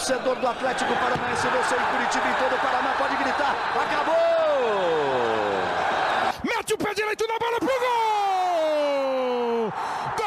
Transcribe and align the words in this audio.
torcedor 0.00 0.36
do 0.36 0.48
Atlético 0.48 0.94
Paranaense, 0.94 1.46
você 1.46 1.74
em 1.74 1.84
Curitiba 1.92 2.26
e 2.26 2.34
todo 2.34 2.54
o 2.54 2.58
Paraná 2.58 2.94
pode 2.96 3.16
gritar: 3.16 3.54
acabou! 3.74 4.14
Mete 6.42 6.72
o 6.72 6.78
pé 6.78 6.94
direito 6.94 7.26
na 7.28 7.38
bola 7.38 7.58
pro 7.58 7.68
gol! 7.68 7.78
Gol! 10.16 10.26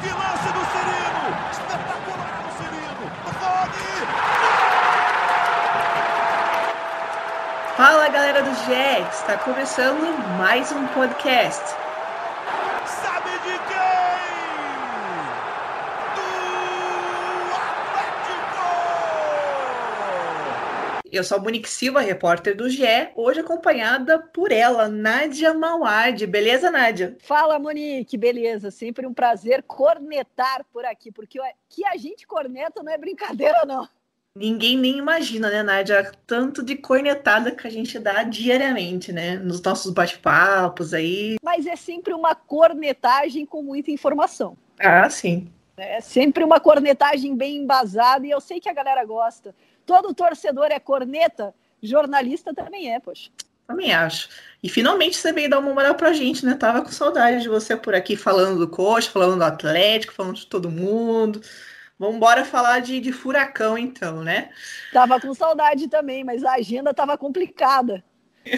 Que 0.00 0.08
lance 0.08 0.52
do 0.52 0.64
Cirino! 0.70 1.26
Espetacular 1.50 2.44
o 2.46 2.50
Cirino! 2.58 3.04
Rony! 3.40 4.06
Fala 7.76 8.08
galera 8.08 8.42
do 8.44 8.54
GE, 8.54 9.00
está 9.10 9.36
começando 9.38 10.16
mais 10.38 10.70
um 10.70 10.86
podcast. 10.88 11.74
Sabe 12.86 13.30
de 13.30 13.58
quem? 13.58 13.82
Do 16.14 16.22
Atlético! 17.56 18.68
Eu 21.12 21.22
sou 21.22 21.36
a 21.36 21.40
Monique 21.42 21.68
Silva, 21.68 22.00
repórter 22.00 22.56
do 22.56 22.70
GE, 22.70 22.86
hoje 23.14 23.40
acompanhada 23.40 24.18
por 24.18 24.50
ela, 24.50 24.88
Nádia 24.88 25.52
Mauad. 25.52 26.26
Beleza, 26.26 26.70
Nádia? 26.70 27.18
Fala, 27.20 27.58
Monique, 27.58 28.16
beleza? 28.16 28.70
Sempre 28.70 29.06
um 29.06 29.12
prazer 29.12 29.62
cornetar 29.64 30.64
por 30.72 30.86
aqui, 30.86 31.12
porque 31.12 31.38
o 31.38 31.44
que 31.68 31.84
a 31.84 31.98
gente 31.98 32.26
corneta 32.26 32.82
não 32.82 32.90
é 32.90 32.96
brincadeira, 32.96 33.66
não. 33.66 33.86
Ninguém 34.34 34.78
nem 34.78 34.96
imagina, 34.96 35.50
né, 35.50 35.62
Nádia? 35.62 36.10
Tanto 36.26 36.62
de 36.62 36.76
cornetada 36.76 37.50
que 37.50 37.66
a 37.66 37.70
gente 37.70 37.98
dá 37.98 38.22
diariamente, 38.22 39.12
né? 39.12 39.36
Nos 39.36 39.60
nossos 39.60 39.92
bate-papos 39.92 40.94
aí. 40.94 41.36
Mas 41.42 41.66
é 41.66 41.76
sempre 41.76 42.14
uma 42.14 42.34
cornetagem 42.34 43.44
com 43.44 43.62
muita 43.62 43.90
informação. 43.90 44.56
Ah, 44.80 45.10
sim. 45.10 45.52
É 45.76 46.00
sempre 46.00 46.42
uma 46.42 46.58
cornetagem 46.58 47.36
bem 47.36 47.56
embasada 47.58 48.26
e 48.26 48.30
eu 48.30 48.40
sei 48.40 48.60
que 48.60 48.68
a 48.68 48.74
galera 48.74 49.04
gosta. 49.04 49.54
Todo 49.84 50.14
torcedor 50.14 50.66
é 50.70 50.78
corneta, 50.78 51.54
jornalista 51.82 52.54
também 52.54 52.94
é, 52.94 53.00
poxa. 53.00 53.30
Também 53.66 53.92
acho. 53.92 54.28
E 54.62 54.68
finalmente 54.68 55.16
você 55.16 55.32
veio 55.32 55.48
dar 55.48 55.58
uma 55.58 55.72
moral 55.72 55.94
pra 55.94 56.12
gente, 56.12 56.44
né? 56.44 56.54
Tava 56.54 56.82
com 56.82 56.90
saudade 56.90 57.42
de 57.42 57.48
você 57.48 57.76
por 57.76 57.94
aqui 57.94 58.16
falando 58.16 58.58
do 58.58 58.68
Coxa, 58.68 59.10
falando 59.10 59.36
do 59.36 59.44
Atlético, 59.44 60.12
falando 60.12 60.36
de 60.36 60.46
todo 60.46 60.70
mundo. 60.70 61.40
Vamos 61.98 62.16
embora 62.16 62.44
falar 62.44 62.80
de, 62.80 63.00
de 63.00 63.12
furacão, 63.12 63.78
então, 63.78 64.22
né? 64.22 64.50
Tava 64.92 65.20
com 65.20 65.32
saudade 65.32 65.88
também, 65.88 66.24
mas 66.24 66.44
a 66.44 66.54
agenda 66.54 66.92
tava 66.92 67.16
complicada 67.16 68.04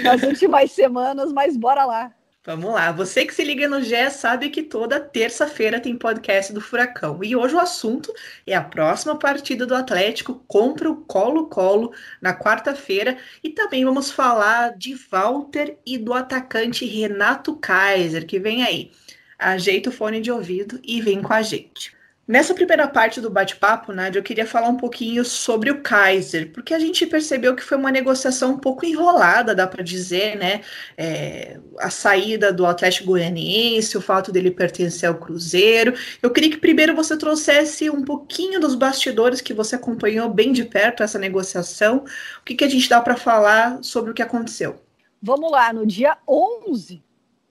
nas 0.02 0.22
últimas 0.22 0.72
semanas, 0.72 1.32
mas 1.32 1.56
bora 1.56 1.84
lá. 1.84 2.12
Vamos 2.46 2.74
lá. 2.74 2.92
Você 2.92 3.24
que 3.24 3.34
se 3.34 3.42
liga 3.42 3.66
no 3.66 3.82
GE 3.82 4.10
sabe 4.10 4.50
que 4.50 4.62
toda 4.62 5.00
terça-feira 5.00 5.80
tem 5.80 5.96
podcast 5.96 6.52
do 6.52 6.60
Furacão. 6.60 7.24
E 7.24 7.34
hoje 7.34 7.54
o 7.54 7.58
assunto 7.58 8.12
é 8.46 8.54
a 8.54 8.62
próxima 8.62 9.18
partida 9.18 9.64
do 9.64 9.74
Atlético 9.74 10.44
contra 10.46 10.90
o 10.90 10.96
Colo-Colo 10.96 11.94
na 12.20 12.38
quarta-feira. 12.38 13.16
E 13.42 13.48
também 13.48 13.82
vamos 13.82 14.10
falar 14.10 14.76
de 14.76 14.94
Walter 15.10 15.78
e 15.86 15.96
do 15.96 16.12
atacante 16.12 16.84
Renato 16.84 17.56
Kaiser, 17.56 18.26
que 18.26 18.38
vem 18.38 18.62
aí. 18.62 18.92
Ajeita 19.38 19.88
o 19.88 19.92
fone 19.92 20.20
de 20.20 20.30
ouvido 20.30 20.78
e 20.84 21.00
vem 21.00 21.22
com 21.22 21.32
a 21.32 21.40
gente. 21.40 21.93
Nessa 22.26 22.54
primeira 22.54 22.88
parte 22.88 23.20
do 23.20 23.28
bate-papo, 23.28 23.92
Nádia, 23.92 24.18
eu 24.18 24.22
queria 24.22 24.46
falar 24.46 24.68
um 24.68 24.78
pouquinho 24.78 25.22
sobre 25.26 25.70
o 25.70 25.82
Kaiser, 25.82 26.50
porque 26.52 26.72
a 26.72 26.78
gente 26.78 27.06
percebeu 27.06 27.54
que 27.54 27.62
foi 27.62 27.76
uma 27.76 27.92
negociação 27.92 28.52
um 28.52 28.58
pouco 28.58 28.86
enrolada, 28.86 29.54
dá 29.54 29.66
para 29.66 29.84
dizer, 29.84 30.34
né? 30.38 30.62
É, 30.96 31.60
a 31.78 31.90
saída 31.90 32.50
do 32.50 32.64
Atlético 32.64 33.08
Goianiense, 33.08 33.98
o 33.98 34.00
fato 34.00 34.32
dele 34.32 34.50
pertencer 34.50 35.06
ao 35.06 35.16
Cruzeiro. 35.16 35.92
Eu 36.22 36.30
queria 36.30 36.50
que 36.50 36.56
primeiro 36.56 36.96
você 36.96 37.14
trouxesse 37.14 37.90
um 37.90 38.02
pouquinho 38.02 38.58
dos 38.58 38.74
bastidores 38.74 39.42
que 39.42 39.52
você 39.52 39.76
acompanhou 39.76 40.30
bem 40.30 40.50
de 40.50 40.64
perto 40.64 41.02
essa 41.02 41.18
negociação. 41.18 42.06
O 42.40 42.44
que, 42.44 42.54
que 42.54 42.64
a 42.64 42.70
gente 42.70 42.88
dá 42.88 43.02
para 43.02 43.16
falar 43.16 43.82
sobre 43.82 44.12
o 44.12 44.14
que 44.14 44.22
aconteceu? 44.22 44.80
Vamos 45.20 45.50
lá, 45.50 45.74
no 45.74 45.86
dia 45.86 46.16
11 46.26 47.02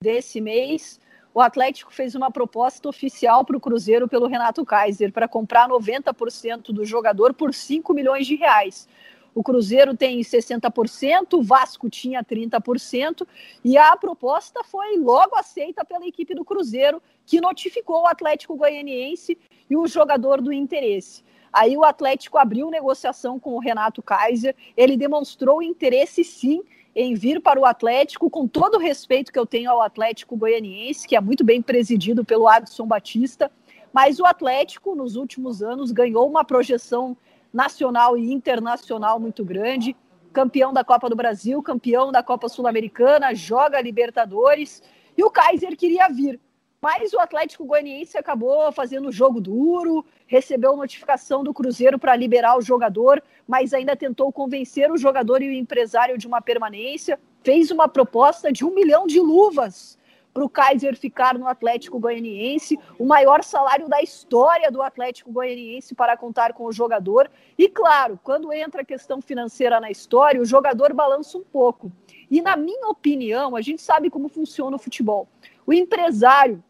desse 0.02 0.42
mês, 0.42 1.00
o 1.34 1.42
Atlético 1.42 1.92
fez 1.92 2.14
uma 2.14 2.30
proposta 2.30 2.88
oficial 2.88 3.44
para 3.44 3.58
o 3.58 3.60
Cruzeiro 3.60 4.08
pelo 4.08 4.28
Renato 4.28 4.64
Kaiser 4.64 5.12
para 5.12 5.28
comprar 5.28 5.68
90% 5.68 6.72
do 6.72 6.86
jogador 6.86 7.34
por 7.34 7.54
5 7.54 7.94
milhões 7.94 8.28
de 8.28 8.36
reais. 8.36 8.88
O 9.34 9.42
Cruzeiro 9.42 9.98
tem 9.98 10.22
60%, 10.22 11.34
o 11.34 11.42
Vasco 11.42 11.90
tinha 11.90 12.24
30%, 12.24 13.28
e 13.64 13.76
a 13.76 13.98
proposta 13.98 14.64
foi 14.64 14.96
logo 14.98 15.36
aceita 15.36 15.84
pela 15.84 16.06
equipe 16.06 16.36
do 16.36 16.46
Cruzeiro, 16.46 17.02
que 17.26 17.42
notificou 17.42 18.04
o 18.04 18.08
Atlético 18.08 18.56
Goianiense 18.56 19.36
e 19.68 19.76
o 19.76 19.88
jogador 19.88 20.40
do 20.40 20.54
interesse. 20.54 21.24
Aí 21.52 21.76
o 21.76 21.84
Atlético 21.84 22.38
abriu 22.38 22.70
negociação 22.70 23.40
com 23.40 23.56
o 23.56 23.60
Renato 23.60 24.04
Kaiser, 24.04 24.56
ele 24.78 24.96
demonstrou 24.96 25.64
interesse 25.64 26.24
sim 26.24 26.62
em 26.96 27.16
vir 27.16 27.42
para 27.42 27.60
o 27.60 27.66
Atlético, 27.66 28.30
com 28.30 28.48
todo 28.48 28.76
o 28.76 28.80
respeito 28.80 29.32
que 29.32 29.40
eu 29.40 29.46
tenho 29.46 29.72
ao 29.72 29.82
Atlético 29.82 30.36
Goianiense, 30.36 31.08
que 31.08 31.16
é 31.16 31.22
muito 31.22 31.44
bem 31.44 31.62
presidido 31.62 32.24
pelo 32.24 32.48
Adson 32.48 32.86
Batista, 32.86 33.52
mas 33.92 34.20
o 34.20 34.26
Atlético, 34.26 34.96
nos 34.96 35.16
últimos 35.16 35.62
anos, 35.62 35.92
ganhou 35.92 36.28
uma 36.28 36.44
projeção 36.44 37.16
nacional 37.54 38.18
e 38.18 38.32
internacional 38.32 39.20
muito 39.20 39.46
grande. 39.46 39.96
Campeão 40.32 40.74
da 40.74 40.84
Copa 40.84 41.08
do 41.10 41.16
Brasil, 41.16 41.62
campeão 41.62 42.12
da 42.12 42.24
Copa 42.24 42.50
Sul-Americana, 42.50 43.36
joga 43.36 43.80
Libertadores. 43.80 44.82
E 45.16 45.24
o 45.24 45.30
Kaiser 45.30 45.78
queria 45.78 46.10
vir. 46.10 46.40
Mas 46.84 47.14
o 47.14 47.20
Atlético 47.20 47.64
Goianiense 47.64 48.18
acabou 48.18 48.70
fazendo 48.74 49.10
jogo 49.10 49.40
duro, 49.40 50.06
recebeu 50.28 50.76
notificação 50.76 51.42
do 51.42 51.54
Cruzeiro 51.54 51.98
para 51.98 52.14
liberar 52.14 52.58
o 52.58 52.62
jogador, 52.62 53.24
mas 53.48 53.74
ainda 53.74 53.96
tentou 53.96 54.34
convencer 54.34 54.92
o 54.92 54.98
jogador 54.98 55.42
e 55.42 55.48
o 55.48 55.54
empresário 55.54 56.18
de 56.18 56.28
uma 56.28 56.42
permanência. 56.42 57.18
Fez 57.42 57.72
uma 57.72 57.88
proposta 57.88 58.52
de 58.52 58.66
um 58.66 58.76
milhão 58.76 59.08
de 59.08 59.18
luvas 59.18 59.98
para 60.34 60.44
o 60.44 60.50
Kaiser 60.50 60.98
ficar 60.98 61.40
no 61.40 61.48
Atlético 61.48 61.98
Goianiense, 61.98 62.78
o 63.00 63.06
maior 63.06 63.46
salário 63.46 63.88
da 63.88 64.02
história 64.02 64.70
do 64.70 64.82
Atlético 64.82 65.32
Goianiense 65.32 65.96
para 65.96 66.18
contar 66.18 66.52
com 66.52 66.66
o 66.66 66.74
jogador. 66.74 67.32
E 67.58 67.70
claro, 67.70 68.20
quando 68.22 68.52
entra 68.52 68.82
a 68.82 68.86
questão 68.86 69.22
financeira 69.22 69.80
na 69.80 69.90
história, 69.90 70.42
o 70.42 70.46
jogador 70.46 70.94
balança 70.94 71.38
um 71.38 71.44
pouco. 71.46 71.90
E 72.30 72.42
na 72.42 72.58
minha 72.58 72.90
opinião, 72.90 73.56
a 73.56 73.62
gente 73.62 73.82
sabe 73.82 74.10
como 74.10 74.28
funciona 74.28 74.76
o 74.76 74.80
futebol. 74.80 75.30
O 75.66 75.72
empresário 75.72 76.62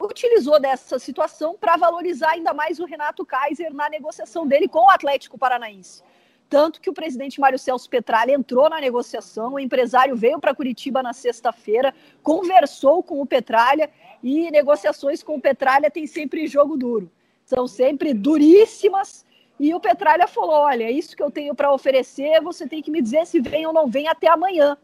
utilizou 0.00 0.60
dessa 0.60 0.98
situação 0.98 1.56
para 1.58 1.76
valorizar 1.76 2.30
ainda 2.30 2.54
mais 2.54 2.78
o 2.78 2.84
Renato 2.84 3.26
Kaiser 3.26 3.74
na 3.74 3.88
negociação 3.88 4.46
dele 4.46 4.68
com 4.68 4.80
o 4.80 4.90
Atlético 4.90 5.36
Paranaense. 5.36 6.02
Tanto 6.48 6.80
que 6.80 6.88
o 6.88 6.94
presidente 6.94 7.40
Mário 7.40 7.58
Celso 7.58 7.90
Petralha 7.90 8.32
entrou 8.32 8.70
na 8.70 8.80
negociação, 8.80 9.54
o 9.54 9.60
empresário 9.60 10.16
veio 10.16 10.40
para 10.40 10.54
Curitiba 10.54 11.02
na 11.02 11.12
sexta-feira, 11.12 11.94
conversou 12.22 13.02
com 13.02 13.20
o 13.20 13.26
Petralha 13.26 13.90
e 14.22 14.50
negociações 14.50 15.22
com 15.22 15.36
o 15.36 15.40
Petralha 15.40 15.90
tem 15.90 16.06
sempre 16.06 16.46
jogo 16.46 16.76
duro. 16.76 17.10
São 17.44 17.66
sempre 17.66 18.14
duríssimas. 18.14 19.26
E 19.60 19.74
o 19.74 19.80
Petralha 19.80 20.26
falou: 20.26 20.56
olha, 20.56 20.90
isso 20.90 21.16
que 21.16 21.22
eu 21.22 21.30
tenho 21.30 21.54
para 21.54 21.72
oferecer, 21.72 22.40
você 22.40 22.66
tem 22.66 22.80
que 22.80 22.90
me 22.90 23.02
dizer 23.02 23.26
se 23.26 23.40
vem 23.40 23.66
ou 23.66 23.72
não 23.72 23.88
vem 23.88 24.08
até 24.08 24.28
amanhã. 24.28 24.78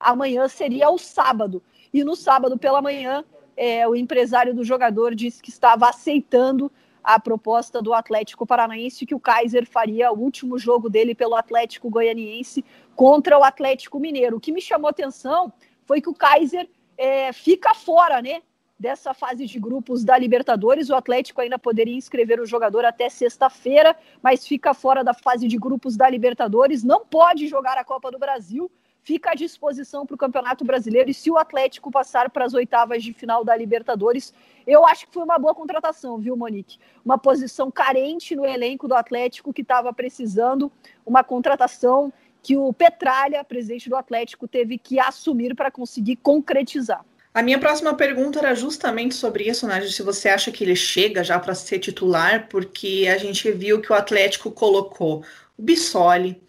Amanhã 0.00 0.48
seria 0.48 0.88
o 0.88 0.98
sábado. 0.98 1.62
E 1.92 2.02
no 2.02 2.16
sábado 2.16 2.56
pela 2.56 2.80
manhã, 2.80 3.22
é, 3.56 3.86
o 3.86 3.94
empresário 3.94 4.54
do 4.54 4.64
jogador 4.64 5.14
disse 5.14 5.42
que 5.42 5.50
estava 5.50 5.88
aceitando 5.88 6.70
a 7.02 7.18
proposta 7.18 7.82
do 7.82 7.92
Atlético 7.92 8.46
Paranaense 8.46 9.04
que 9.04 9.14
o 9.14 9.20
Kaiser 9.20 9.66
faria 9.66 10.12
o 10.12 10.18
último 10.18 10.58
jogo 10.58 10.88
dele 10.88 11.14
pelo 11.14 11.34
Atlético 11.34 11.90
Goianiense 11.90 12.64
contra 12.94 13.38
o 13.38 13.42
Atlético 13.42 13.98
Mineiro. 13.98 14.36
O 14.36 14.40
que 14.40 14.52
me 14.52 14.60
chamou 14.60 14.88
atenção 14.88 15.52
foi 15.84 16.00
que 16.00 16.08
o 16.08 16.14
Kaiser 16.14 16.68
é, 16.96 17.32
fica 17.32 17.74
fora, 17.74 18.22
né? 18.22 18.42
Dessa 18.78 19.14
fase 19.14 19.46
de 19.46 19.60
grupos 19.60 20.02
da 20.04 20.18
Libertadores, 20.18 20.90
o 20.90 20.96
Atlético 20.96 21.40
ainda 21.40 21.56
poderia 21.56 21.94
inscrever 21.94 22.40
o 22.40 22.46
jogador 22.46 22.84
até 22.84 23.08
sexta-feira, 23.08 23.96
mas 24.20 24.44
fica 24.44 24.74
fora 24.74 25.04
da 25.04 25.14
fase 25.14 25.46
de 25.46 25.56
grupos 25.56 25.96
da 25.96 26.10
Libertadores, 26.10 26.82
não 26.82 27.06
pode 27.06 27.46
jogar 27.46 27.78
a 27.78 27.84
Copa 27.84 28.10
do 28.10 28.18
Brasil, 28.18 28.68
fica 29.02 29.32
à 29.32 29.34
disposição 29.34 30.06
para 30.06 30.14
o 30.14 30.18
Campeonato 30.18 30.64
Brasileiro. 30.64 31.10
E 31.10 31.14
se 31.14 31.30
o 31.30 31.36
Atlético 31.36 31.90
passar 31.90 32.30
para 32.30 32.44
as 32.44 32.54
oitavas 32.54 33.02
de 33.02 33.12
final 33.12 33.44
da 33.44 33.56
Libertadores, 33.56 34.32
eu 34.66 34.86
acho 34.86 35.06
que 35.06 35.12
foi 35.14 35.22
uma 35.24 35.38
boa 35.38 35.54
contratação, 35.54 36.18
viu, 36.18 36.36
Monique? 36.36 36.78
Uma 37.04 37.18
posição 37.18 37.70
carente 37.70 38.36
no 38.36 38.46
elenco 38.46 38.86
do 38.86 38.94
Atlético 38.94 39.52
que 39.52 39.62
estava 39.62 39.92
precisando, 39.92 40.70
uma 41.04 41.24
contratação 41.24 42.12
que 42.42 42.56
o 42.56 42.72
Petralha, 42.72 43.44
presidente 43.44 43.88
do 43.88 43.96
Atlético, 43.96 44.48
teve 44.48 44.76
que 44.76 44.98
assumir 44.98 45.54
para 45.54 45.70
conseguir 45.70 46.16
concretizar. 46.16 47.04
A 47.34 47.42
minha 47.42 47.58
próxima 47.58 47.94
pergunta 47.94 48.40
era 48.40 48.54
justamente 48.54 49.14
sobre 49.14 49.44
isso, 49.44 49.66
Nádia, 49.66 49.88
se 49.88 50.02
você 50.02 50.28
acha 50.28 50.52
que 50.52 50.62
ele 50.64 50.76
chega 50.76 51.24
já 51.24 51.38
para 51.38 51.54
ser 51.54 51.78
titular, 51.78 52.46
porque 52.48 53.08
a 53.08 53.16
gente 53.16 53.50
viu 53.52 53.80
que 53.80 53.90
o 53.90 53.94
Atlético 53.94 54.50
colocou 54.50 55.24
o 55.56 55.62
Bissoli, 55.62 56.42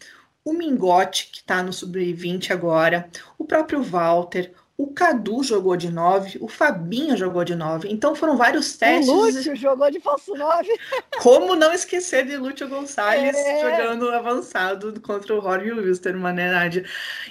o 0.46 0.54
Mingote, 0.54 1.30
que 1.32 1.40
está 1.40 1.64
no 1.64 1.72
sub-20 1.72 2.52
agora, 2.52 3.10
o 3.38 3.46
próprio 3.46 3.82
Walter, 3.82 4.54
o 4.76 4.88
Cadu 4.88 5.44
jogou 5.44 5.78
de 5.78 5.90
9, 5.90 6.40
o 6.42 6.48
Fabinho 6.48 7.16
jogou 7.16 7.46
de 7.46 7.54
9. 7.54 7.88
Então 7.90 8.16
foram 8.16 8.36
vários 8.36 8.76
testes. 8.76 9.08
O 9.08 9.14
Lúcio 9.14 9.56
jogou 9.56 9.90
de 9.92 10.00
falso 10.00 10.34
9. 10.34 10.68
Como 11.22 11.56
não 11.56 11.72
esquecer 11.72 12.26
de 12.26 12.36
Lúcio 12.38 12.68
Gonçalves 12.68 13.38
é. 13.38 13.62
jogando 13.62 14.10
avançado 14.10 15.00
contra 15.00 15.36
o 15.36 15.40
Rory 15.40 15.72
Wilstermann, 15.72 16.34
né, 16.34 16.52
Nádia? 16.52 16.86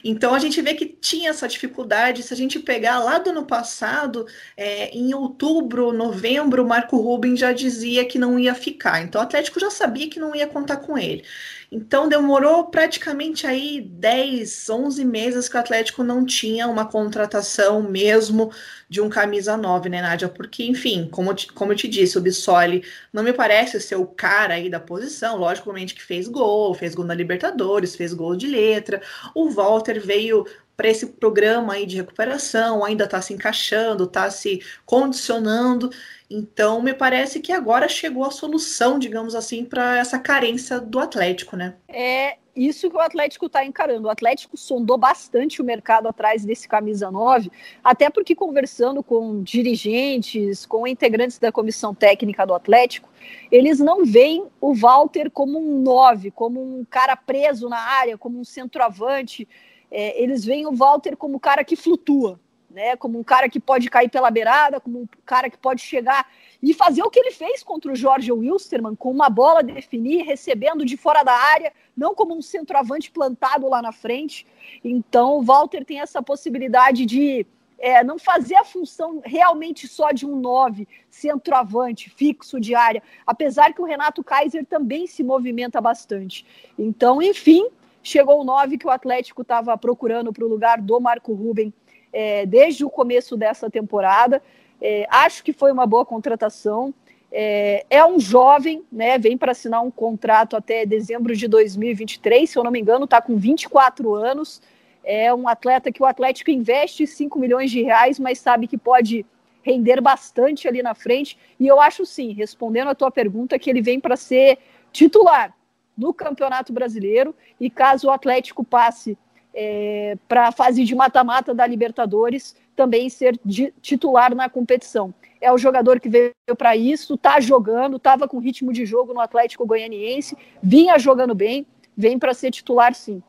Então 0.04 0.32
a 0.34 0.38
gente 0.38 0.62
vê 0.62 0.74
que 0.74 0.86
tinha 0.86 1.30
essa 1.30 1.48
dificuldade. 1.48 2.22
Se 2.22 2.32
a 2.32 2.36
gente 2.36 2.60
pegar 2.60 3.00
lá 3.00 3.18
do 3.18 3.30
ano 3.30 3.44
passado, 3.44 4.24
é, 4.56 4.90
em 4.96 5.12
outubro, 5.12 5.92
novembro, 5.92 6.62
o 6.62 6.68
Marco 6.68 6.96
Rubin 6.96 7.36
já 7.36 7.52
dizia 7.52 8.04
que 8.04 8.20
não 8.20 8.38
ia 8.38 8.54
ficar. 8.54 9.02
Então 9.02 9.20
o 9.20 9.24
Atlético 9.24 9.58
já 9.58 9.70
sabia 9.70 10.08
que 10.08 10.20
não 10.20 10.34
ia 10.34 10.46
contar 10.46 10.76
com 10.76 10.96
ele. 10.96 11.24
Então 11.74 12.06
demorou 12.06 12.66
praticamente 12.66 13.46
aí 13.46 13.80
10, 13.80 14.68
11 14.68 15.04
meses 15.06 15.48
que 15.48 15.56
o 15.56 15.60
Atlético 15.60 16.04
não 16.04 16.22
tinha 16.26 16.68
uma 16.68 16.84
contratação 16.84 17.82
mesmo 17.82 18.52
de 18.90 19.00
um 19.00 19.08
camisa 19.08 19.56
9, 19.56 19.88
né, 19.88 20.02
Nádia? 20.02 20.28
Porque, 20.28 20.64
enfim, 20.64 21.08
como, 21.10 21.34
como 21.54 21.72
eu 21.72 21.76
te 21.76 21.88
disse, 21.88 22.18
o 22.18 22.20
Bissoli 22.20 22.84
não 23.10 23.22
me 23.22 23.32
parece 23.32 23.80
ser 23.80 23.96
o 23.96 24.04
cara 24.06 24.52
aí 24.52 24.68
da 24.68 24.78
posição, 24.78 25.38
logicamente 25.38 25.94
que 25.94 26.02
fez 26.02 26.28
gol, 26.28 26.74
fez 26.74 26.94
gol 26.94 27.06
na 27.06 27.14
Libertadores, 27.14 27.96
fez 27.96 28.12
gol 28.12 28.36
de 28.36 28.48
letra. 28.48 29.00
O 29.34 29.48
Walter 29.48 29.98
veio 29.98 30.44
para 30.82 30.90
esse 30.90 31.06
programa 31.06 31.74
aí 31.74 31.86
de 31.86 31.94
recuperação, 31.94 32.84
ainda 32.84 33.04
está 33.04 33.22
se 33.22 33.32
encaixando, 33.32 34.02
está 34.02 34.28
se 34.30 34.60
condicionando. 34.84 35.90
Então, 36.28 36.82
me 36.82 36.92
parece 36.92 37.38
que 37.38 37.52
agora 37.52 37.88
chegou 37.88 38.24
a 38.24 38.32
solução, 38.32 38.98
digamos 38.98 39.36
assim, 39.36 39.64
para 39.64 39.98
essa 39.98 40.18
carência 40.18 40.80
do 40.80 40.98
Atlético, 40.98 41.54
né? 41.56 41.76
É 41.86 42.36
isso 42.56 42.90
que 42.90 42.96
o 42.96 43.00
Atlético 43.00 43.46
está 43.46 43.64
encarando. 43.64 44.08
O 44.08 44.10
Atlético 44.10 44.56
sondou 44.56 44.98
bastante 44.98 45.62
o 45.62 45.64
mercado 45.64 46.08
atrás 46.08 46.44
desse 46.44 46.66
camisa 46.66 47.12
9, 47.12 47.52
até 47.84 48.10
porque 48.10 48.34
conversando 48.34 49.04
com 49.04 49.40
dirigentes, 49.40 50.66
com 50.66 50.84
integrantes 50.84 51.38
da 51.38 51.52
comissão 51.52 51.94
técnica 51.94 52.44
do 52.44 52.54
Atlético, 52.54 53.08
eles 53.52 53.78
não 53.78 54.04
veem 54.04 54.48
o 54.60 54.74
Walter 54.74 55.30
como 55.30 55.60
um 55.60 55.80
9, 55.80 56.32
como 56.32 56.60
um 56.60 56.84
cara 56.84 57.14
preso 57.14 57.68
na 57.68 57.78
área, 57.78 58.18
como 58.18 58.40
um 58.40 58.44
centroavante. 58.44 59.46
É, 59.92 60.20
eles 60.20 60.44
veem 60.44 60.66
o 60.66 60.72
Walter 60.72 61.16
como 61.16 61.36
um 61.36 61.38
cara 61.38 61.62
que 61.62 61.76
flutua 61.76 62.40
né? 62.72 62.96
Como 62.96 63.18
um 63.18 63.22
cara 63.22 63.48
que 63.48 63.60
pode 63.60 63.88
cair 63.90 64.08
pela 64.08 64.30
beirada, 64.30 64.80
como 64.80 65.02
um 65.02 65.08
cara 65.24 65.50
que 65.50 65.58
pode 65.58 65.82
chegar 65.82 66.26
e 66.62 66.72
fazer 66.72 67.02
o 67.02 67.10
que 67.10 67.20
ele 67.20 67.30
fez 67.30 67.62
contra 67.62 67.92
o 67.92 67.96
Jorge 67.96 68.32
Wilstermann, 68.32 68.96
com 68.96 69.10
uma 69.10 69.28
bola 69.28 69.62
definir, 69.62 70.22
recebendo 70.22 70.84
de 70.84 70.96
fora 70.96 71.22
da 71.22 71.34
área, 71.34 71.72
não 71.96 72.14
como 72.14 72.34
um 72.34 72.42
centroavante 72.42 73.10
plantado 73.10 73.68
lá 73.68 73.82
na 73.82 73.92
frente. 73.92 74.46
Então, 74.82 75.38
o 75.38 75.42
Walter 75.42 75.84
tem 75.84 76.00
essa 76.00 76.22
possibilidade 76.22 77.04
de 77.04 77.46
é, 77.78 78.02
não 78.02 78.18
fazer 78.18 78.54
a 78.54 78.64
função 78.64 79.20
realmente 79.24 79.88
só 79.88 80.12
de 80.12 80.24
um 80.24 80.36
9, 80.36 80.86
centroavante, 81.10 82.08
fixo 82.10 82.60
de 82.60 82.74
área, 82.74 83.02
apesar 83.26 83.74
que 83.74 83.82
o 83.82 83.84
Renato 83.84 84.22
Kaiser 84.22 84.64
também 84.64 85.06
se 85.06 85.22
movimenta 85.22 85.80
bastante. 85.80 86.46
Então, 86.78 87.20
enfim, 87.20 87.68
chegou 88.02 88.40
o 88.40 88.44
9 88.44 88.78
que 88.78 88.86
o 88.86 88.90
Atlético 88.90 89.42
estava 89.42 89.76
procurando 89.78 90.32
para 90.32 90.44
o 90.44 90.48
lugar 90.48 90.80
do 90.80 91.00
Marco 91.00 91.32
Ruben 91.32 91.72
é, 92.12 92.44
desde 92.44 92.84
o 92.84 92.90
começo 92.90 93.36
dessa 93.36 93.70
temporada. 93.70 94.42
É, 94.80 95.06
acho 95.08 95.42
que 95.44 95.52
foi 95.52 95.70
uma 95.72 95.86
boa 95.86 96.04
contratação. 96.04 96.92
É, 97.30 97.86
é 97.88 98.04
um 98.04 98.18
jovem, 98.18 98.84
né? 98.92 99.16
Vem 99.16 99.38
para 99.38 99.52
assinar 99.52 99.82
um 99.82 99.90
contrato 99.90 100.56
até 100.56 100.84
dezembro 100.84 101.34
de 101.34 101.48
2023, 101.48 102.50
se 102.50 102.58
eu 102.58 102.64
não 102.64 102.70
me 102.70 102.80
engano, 102.80 103.04
está 103.04 103.22
com 103.22 103.36
24 103.36 104.14
anos. 104.14 104.60
É 105.04 105.32
um 105.32 105.48
atleta 105.48 105.90
que 105.90 106.02
o 106.02 106.06
Atlético 106.06 106.50
investe 106.50 107.06
5 107.06 107.38
milhões 107.38 107.70
de 107.70 107.82
reais, 107.82 108.18
mas 108.18 108.38
sabe 108.38 108.66
que 108.66 108.76
pode 108.76 109.24
render 109.62 110.00
bastante 110.00 110.68
ali 110.68 110.82
na 110.82 110.94
frente. 110.94 111.38
E 111.58 111.66
eu 111.66 111.80
acho 111.80 112.04
sim, 112.04 112.32
respondendo 112.32 112.88
a 112.88 112.94
tua 112.94 113.10
pergunta, 113.10 113.58
que 113.58 113.70
ele 113.70 113.80
vem 113.80 113.98
para 113.98 114.16
ser 114.16 114.58
titular 114.92 115.54
no 115.96 116.12
Campeonato 116.12 116.72
Brasileiro. 116.72 117.34
E 117.60 117.70
caso 117.70 118.08
o 118.08 118.10
Atlético 118.10 118.64
passe 118.64 119.16
é, 119.54 120.16
para 120.28 120.48
a 120.48 120.52
fase 120.52 120.84
de 120.84 120.94
mata-mata 120.94 121.54
da 121.54 121.66
Libertadores 121.66 122.56
também 122.74 123.08
ser 123.08 123.38
titular 123.80 124.34
na 124.34 124.48
competição. 124.48 125.12
É 125.40 125.52
o 125.52 125.58
jogador 125.58 126.00
que 126.00 126.08
veio 126.08 126.32
para 126.56 126.76
isso, 126.76 127.14
está 127.14 127.38
jogando, 127.40 127.96
estava 127.96 128.26
com 128.26 128.38
ritmo 128.38 128.72
de 128.72 128.86
jogo 128.86 129.12
no 129.12 129.20
Atlético 129.20 129.66
Goianiense, 129.66 130.36
vinha 130.62 130.98
jogando 130.98 131.34
bem, 131.34 131.66
vem 131.96 132.18
para 132.18 132.32
ser 132.32 132.50
titular 132.50 132.94
sim. 132.94 133.22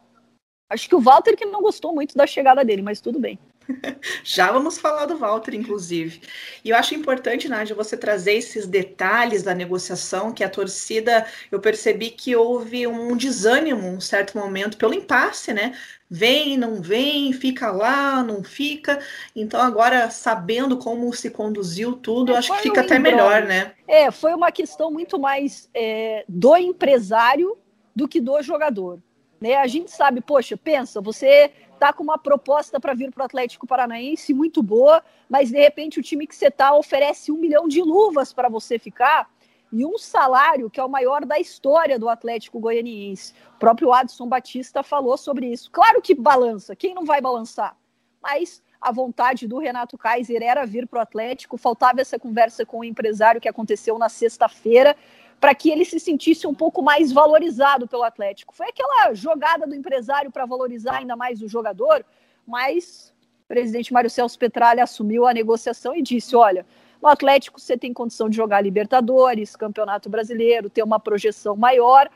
Acho 0.70 0.88
que 0.88 0.96
o 0.96 1.00
Walter 1.00 1.36
que 1.36 1.46
não 1.46 1.62
gostou 1.62 1.94
muito 1.94 2.16
da 2.16 2.26
chegada 2.26 2.64
dele, 2.64 2.82
mas 2.82 3.02
tudo 3.02 3.20
bem. 3.20 3.38
Já 4.24 4.52
vamos 4.52 4.78
falar 4.78 5.06
do 5.06 5.18
Walter, 5.18 5.56
inclusive. 5.56 6.22
E 6.64 6.70
eu 6.70 6.76
acho 6.76 6.96
importante, 6.96 7.48
Nádia, 7.48 7.76
você 7.76 7.96
trazer 7.96 8.34
esses 8.34 8.68
detalhes 8.68 9.44
da 9.44 9.54
negociação, 9.54 10.32
que 10.32 10.44
a 10.44 10.50
torcida, 10.50 11.26
eu 11.52 11.60
percebi 11.60 12.10
que 12.10 12.36
houve 12.36 12.88
um 12.88 13.16
desânimo, 13.16 13.88
um 13.88 14.02
certo 14.02 14.38
momento, 14.38 14.78
pelo 14.78 14.94
impasse, 14.94 15.54
né? 15.54 15.78
Vem, 16.10 16.58
não 16.58 16.82
vem, 16.82 17.34
fica 17.34 17.72
lá, 17.72 18.24
não 18.24 18.44
fica. 18.44 19.00
Então, 19.36 19.60
agora, 19.60 20.10
sabendo 20.12 20.78
como 20.78 21.12
se 21.14 21.30
conduziu 21.30 21.94
tudo, 21.94 22.34
é, 22.34 22.38
acho 22.38 22.54
que 22.54 22.62
fica 22.62 22.82
um 22.82 22.84
até 22.84 23.00
melhor, 23.00 23.44
né? 23.44 23.74
É, 23.88 24.12
foi 24.12 24.34
uma 24.34 24.52
questão 24.52 24.92
muito 24.92 25.18
mais 25.18 25.70
é, 25.74 26.24
do 26.28 26.56
empresário 26.56 27.58
do 27.96 28.08
que 28.08 28.22
do 28.22 28.42
jogador. 28.42 29.00
Né? 29.44 29.56
A 29.56 29.68
gente 29.68 29.92
sabe, 29.92 30.22
poxa, 30.22 30.56
pensa, 30.56 31.02
você 31.02 31.52
tá 31.84 31.92
com 31.92 32.02
uma 32.02 32.18
proposta 32.18 32.80
para 32.80 32.94
vir 32.94 33.12
para 33.12 33.24
o 33.24 33.26
Atlético 33.26 33.68
Paranaense 33.68 34.34
muito 34.34 34.64
boa, 34.64 35.04
mas 35.28 35.50
de 35.50 35.58
repente 35.58 36.00
o 36.00 36.04
time 36.04 36.26
que 36.26 36.34
você 36.34 36.50
tá 36.50 36.74
oferece 36.74 37.30
um 37.30 37.36
milhão 37.36 37.68
de 37.68 37.82
luvas 37.82 38.32
para 38.32 38.48
você 38.48 38.80
ficar 38.80 39.30
e 39.70 39.86
um 39.86 39.98
salário 39.98 40.70
que 40.70 40.80
é 40.80 40.84
o 40.86 40.88
maior 40.88 41.26
da 41.26 41.38
história 41.38 42.00
do 42.00 42.08
Atlético 42.08 42.58
Goianiense. 42.58 43.34
O 43.56 43.60
próprio 43.60 43.92
Adson 43.92 44.30
Batista 44.30 44.82
falou 44.82 45.18
sobre 45.18 45.48
isso. 45.48 45.70
Claro 45.72 46.02
que 46.02 46.16
balança, 46.16 46.74
quem 46.74 46.94
não 46.94 47.04
vai 47.04 47.20
balançar? 47.20 47.76
Mas 48.22 48.64
a 48.80 48.90
vontade 48.90 49.46
do 49.46 49.58
Renato 49.58 49.98
Kaiser 49.98 50.42
era 50.42 50.66
vir 50.66 50.88
para 50.88 51.00
o 51.00 51.02
Atlético, 51.02 51.58
faltava 51.58 52.00
essa 52.00 52.18
conversa 52.18 52.66
com 52.66 52.80
o 52.80 52.84
empresário 52.86 53.42
que 53.42 53.50
aconteceu 53.50 54.00
na 54.00 54.08
sexta-feira 54.08 54.96
para 55.44 55.54
que 55.54 55.70
ele 55.70 55.84
se 55.84 56.00
sentisse 56.00 56.48
um 56.48 56.54
pouco 56.54 56.82
mais 56.82 57.12
valorizado 57.12 57.86
pelo 57.86 58.04
Atlético. 58.04 58.56
Foi 58.56 58.70
aquela 58.70 59.14
jogada 59.14 59.68
do 59.68 59.76
empresário 59.76 60.32
para 60.32 60.46
valorizar 60.46 61.00
ainda 61.00 61.18
mais 61.18 61.42
o 61.42 61.50
jogador, 61.50 62.06
mas 62.48 63.14
o 63.44 63.48
presidente 63.50 63.92
Mário 63.92 64.10
Celso 64.10 64.40
Petralha 64.40 64.86
assumiu 64.86 65.28
a 65.28 65.34
negociação 65.34 65.94
e 65.94 66.02
disse: 66.02 66.34
olha, 66.34 66.66
no 67.02 67.10
Atlético 67.10 67.60
você 67.60 67.78
tem 67.78 67.92
condição 67.92 68.30
de 68.30 68.38
jogar 68.38 68.62
Libertadores, 68.62 69.54
Campeonato 69.54 70.10
Brasileiro, 70.10 70.70
ter 70.70 70.82
uma 70.82 70.98
projeção 70.98 71.58
maior. 71.58 72.10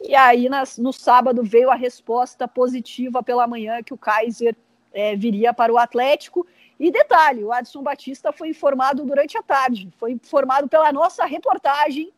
E 0.00 0.14
aí, 0.14 0.48
no 0.78 0.92
sábado, 0.92 1.42
veio 1.42 1.68
a 1.68 1.74
resposta 1.74 2.46
positiva 2.46 3.24
pela 3.24 3.44
manhã 3.44 3.82
que 3.82 3.92
o 3.92 3.98
Kaiser 3.98 4.54
é, 4.92 5.16
viria 5.16 5.52
para 5.52 5.72
o 5.72 5.78
Atlético. 5.78 6.46
E 6.78 6.92
detalhe: 6.92 7.42
o 7.42 7.52
Adson 7.52 7.82
Batista 7.82 8.30
foi 8.30 8.50
informado 8.50 9.04
durante 9.04 9.36
a 9.36 9.42
tarde, 9.42 9.92
foi 9.98 10.12
informado 10.12 10.68
pela 10.68 10.92
nossa 10.92 11.24
reportagem 11.24 12.12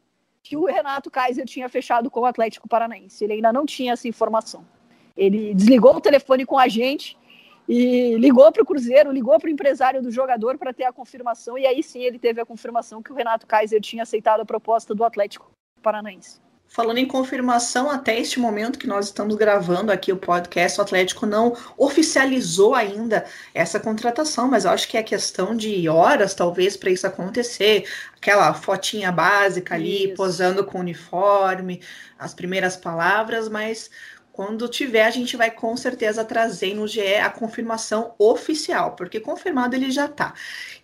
que 0.44 0.58
o 0.58 0.66
Renato 0.66 1.10
Kaiser 1.10 1.46
tinha 1.46 1.70
fechado 1.70 2.10
com 2.10 2.20
o 2.20 2.26
Atlético 2.26 2.68
Paranaense. 2.68 3.24
Ele 3.24 3.32
ainda 3.32 3.50
não 3.50 3.64
tinha 3.64 3.94
essa 3.94 4.06
informação. 4.06 4.62
Ele 5.16 5.54
desligou 5.54 5.96
o 5.96 6.00
telefone 6.02 6.44
com 6.44 6.58
a 6.58 6.68
gente 6.68 7.16
e 7.66 8.14
ligou 8.18 8.52
para 8.52 8.62
o 8.62 8.66
Cruzeiro, 8.66 9.10
ligou 9.10 9.40
para 9.40 9.48
o 9.48 9.50
empresário 9.50 10.02
do 10.02 10.10
jogador 10.10 10.58
para 10.58 10.74
ter 10.74 10.84
a 10.84 10.92
confirmação, 10.92 11.56
e 11.56 11.66
aí 11.66 11.82
sim 11.82 12.02
ele 12.02 12.18
teve 12.18 12.42
a 12.42 12.44
confirmação 12.44 13.02
que 13.02 13.10
o 13.10 13.14
Renato 13.14 13.46
Kaiser 13.46 13.80
tinha 13.80 14.02
aceitado 14.02 14.40
a 14.40 14.44
proposta 14.44 14.94
do 14.94 15.02
Atlético 15.02 15.50
Paranaense. 15.82 16.42
Falando 16.66 16.98
em 16.98 17.06
confirmação, 17.06 17.88
até 17.88 18.18
este 18.18 18.40
momento 18.40 18.80
que 18.80 18.86
nós 18.88 19.06
estamos 19.06 19.36
gravando 19.36 19.92
aqui 19.92 20.10
o 20.12 20.16
podcast, 20.16 20.80
o 20.80 20.82
Atlético 20.82 21.24
não 21.24 21.56
oficializou 21.78 22.74
ainda 22.74 23.24
essa 23.54 23.78
contratação, 23.78 24.48
mas 24.48 24.64
eu 24.64 24.72
acho 24.72 24.88
que 24.88 24.96
é 24.96 25.02
questão 25.02 25.56
de 25.56 25.88
horas, 25.88 26.34
talvez, 26.34 26.76
para 26.76 26.90
isso 26.90 27.06
acontecer. 27.06 27.88
Aquela 28.16 28.52
fotinha 28.54 29.12
básica 29.12 29.76
ali, 29.76 30.06
isso. 30.06 30.14
posando 30.14 30.64
com 30.64 30.78
o 30.78 30.80
uniforme, 30.80 31.80
as 32.18 32.34
primeiras 32.34 32.76
palavras, 32.76 33.48
mas 33.48 33.88
quando 34.34 34.66
tiver, 34.66 35.04
a 35.04 35.12
gente 35.12 35.36
vai 35.36 35.48
com 35.48 35.76
certeza 35.76 36.24
trazer 36.24 36.74
no 36.74 36.88
GE 36.88 37.18
a 37.18 37.30
confirmação 37.30 38.16
oficial, 38.18 38.96
porque 38.96 39.20
confirmado 39.20 39.76
ele 39.76 39.92
já 39.92 40.06
está. 40.06 40.34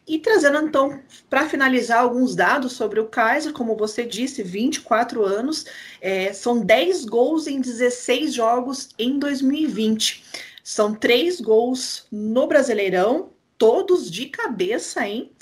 E 0.06 0.20
trazendo 0.20 0.58
então, 0.58 1.00
para 1.28 1.48
finalizar, 1.48 1.98
alguns 1.98 2.36
dados 2.36 2.74
sobre 2.74 3.00
o 3.00 3.08
Kaiser, 3.08 3.52
como 3.52 3.76
você 3.76 4.04
disse, 4.06 4.44
24 4.44 5.24
anos, 5.24 5.66
é, 6.00 6.32
são 6.32 6.60
10 6.64 7.04
gols 7.06 7.48
em 7.48 7.60
16 7.60 8.32
jogos 8.32 8.90
em 8.96 9.18
2020. 9.18 10.24
São 10.62 10.94
três 10.94 11.40
gols 11.40 12.06
no 12.08 12.46
Brasileirão, 12.46 13.30
todos 13.58 14.08
de 14.08 14.26
cabeça, 14.26 15.04
hein? 15.04 15.32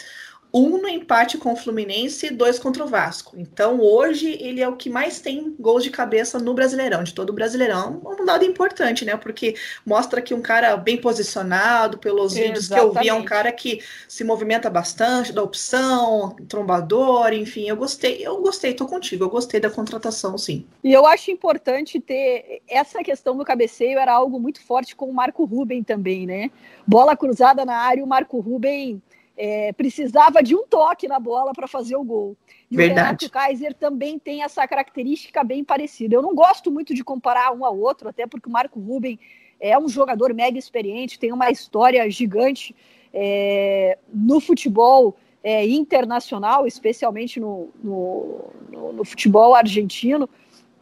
Um 0.53 0.79
no 0.79 0.89
empate 0.89 1.37
com 1.37 1.53
o 1.53 1.57
Fluminense 1.57 2.27
e 2.27 2.31
dois 2.31 2.59
contra 2.59 2.85
o 2.85 2.87
Vasco. 2.87 3.37
Então, 3.39 3.81
hoje, 3.81 4.39
ele 4.41 4.61
é 4.61 4.69
o 4.69 4.77
que 4.77 4.89
mais 4.89 5.21
tem 5.21 5.55
gols 5.59 5.85
de 5.85 5.91
cabeça 5.91 6.39
no 6.39 6.55
Brasileirão, 6.55 7.03
de 7.03 7.13
todo 7.13 7.31
o 7.31 7.33
Brasileirão. 7.35 8.01
Um 8.05 8.25
dado 8.25 8.45
importante, 8.45 9.05
né? 9.05 9.17
Porque 9.17 9.55
mostra 9.85 10.23
que 10.23 10.33
um 10.33 10.41
cara 10.41 10.77
bem 10.77 10.97
posicionado, 10.97 11.99
pelos 11.99 12.33
Exatamente. 12.33 12.47
vídeos 12.49 12.69
que 12.69 12.79
eu 12.79 12.93
vi, 12.93 13.09
é 13.09 13.15
um 13.15 13.25
cara 13.25 13.53
que 13.53 13.81
se 14.09 14.25
movimenta 14.25 14.71
bastante, 14.71 15.33
dá 15.33 15.43
opção, 15.43 16.35
trombador, 16.49 17.33
enfim. 17.33 17.69
Eu 17.69 17.77
gostei, 17.77 18.27
eu 18.27 18.41
gostei, 18.41 18.73
tô 18.73 18.87
contigo, 18.87 19.25
eu 19.25 19.31
gostei 19.31 19.61
da 19.61 19.71
contratação, 19.71 20.39
sim. 20.39 20.67
E 20.83 20.93
eu 20.93 21.07
acho 21.07 21.31
importante 21.31 22.01
ter 22.01 22.63
essa 22.67 23.03
questão 23.03 23.37
do 23.37 23.45
cabeceio, 23.45 23.99
era 23.99 24.13
algo 24.13 24.41
muito 24.41 24.63
forte 24.63 24.97
com 24.97 25.07
o 25.07 25.15
Marco 25.15 25.45
Ruben 25.45 25.83
também, 25.83 26.27
né? 26.27 26.51
Bola 26.87 27.17
cruzada 27.17 27.65
na 27.65 27.77
área, 27.77 28.03
o 28.03 28.07
Marco 28.07 28.41
Ruben 28.41 29.03
é, 29.39 29.73
precisava 29.73 30.43
de 30.43 30.57
um 30.57 30.67
toque 30.67 31.07
na 31.07 31.21
bola 31.21 31.53
para 31.53 31.69
fazer 31.69 31.95
o 31.95 32.03
gol. 32.03 32.37
E 32.69 32.77
Verdade. 32.77 33.01
o 33.01 33.05
Renato 33.05 33.31
Kaiser 33.31 33.73
também 33.73 34.19
tem 34.19 34.43
essa 34.43 34.67
característica 34.67 35.45
bem 35.45 35.63
parecida. 35.63 36.17
Eu 36.17 36.23
não 36.23 36.35
gosto 36.35 36.73
muito 36.73 36.93
de 36.93 37.05
comparar 37.05 37.53
um 37.53 37.65
ao 37.65 37.79
outro, 37.79 38.09
até 38.09 38.27
porque 38.27 38.49
o 38.49 38.53
Marco 38.53 38.81
Ruben 38.81 39.19
é 39.61 39.79
um 39.79 39.89
jogador 39.89 40.35
mega 40.35 40.59
experiente, 40.59 41.19
tem 41.19 41.33
uma 41.33 41.51
história 41.51 42.11
gigante 42.11 42.75
é, 43.15 43.97
no 44.13 44.41
futebol 44.41 45.17
é, 45.43 45.65
internacional, 45.67 46.67
especialmente 46.67 47.39
no, 47.39 47.69
no, 47.83 48.51
no, 48.71 48.93
no 48.93 49.05
futebol 49.05 49.55
argentino 49.55 50.29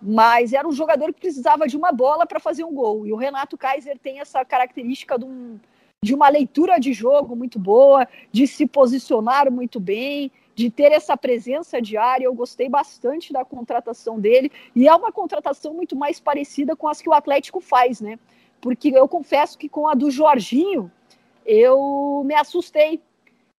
mas 0.00 0.52
era 0.52 0.68
um 0.68 0.72
jogador 0.72 1.12
que 1.12 1.20
precisava 1.20 1.66
de 1.66 1.76
uma 1.76 1.90
bola 1.90 2.26
para 2.26 2.38
fazer 2.38 2.62
um 2.64 2.72
gol. 2.72 3.06
E 3.06 3.12
o 3.12 3.16
Renato 3.16 3.56
Kaiser 3.56 3.98
tem 3.98 4.20
essa 4.20 4.44
característica 4.44 5.18
de 5.18 5.24
um, 5.24 5.58
de 6.06 6.14
uma 6.14 6.28
leitura 6.28 6.78
de 6.78 6.92
jogo 6.92 7.34
muito 7.34 7.58
boa, 7.58 8.06
de 8.30 8.46
se 8.46 8.64
posicionar 8.64 9.50
muito 9.50 9.80
bem, 9.80 10.30
de 10.54 10.70
ter 10.70 10.92
essa 10.92 11.16
presença 11.16 11.82
diária. 11.82 12.26
Eu 12.26 12.32
gostei 12.32 12.68
bastante 12.68 13.32
da 13.32 13.44
contratação 13.44 14.20
dele 14.20 14.52
e 14.74 14.86
é 14.86 14.94
uma 14.94 15.10
contratação 15.10 15.74
muito 15.74 15.96
mais 15.96 16.20
parecida 16.20 16.76
com 16.76 16.86
as 16.86 17.02
que 17.02 17.08
o 17.08 17.12
Atlético 17.12 17.60
faz, 17.60 18.00
né? 18.00 18.20
Porque 18.60 18.88
eu 18.94 19.08
confesso 19.08 19.58
que 19.58 19.68
com 19.68 19.88
a 19.88 19.94
do 19.94 20.08
Jorginho 20.08 20.90
eu 21.44 22.22
me 22.24 22.36
assustei. 22.36 23.00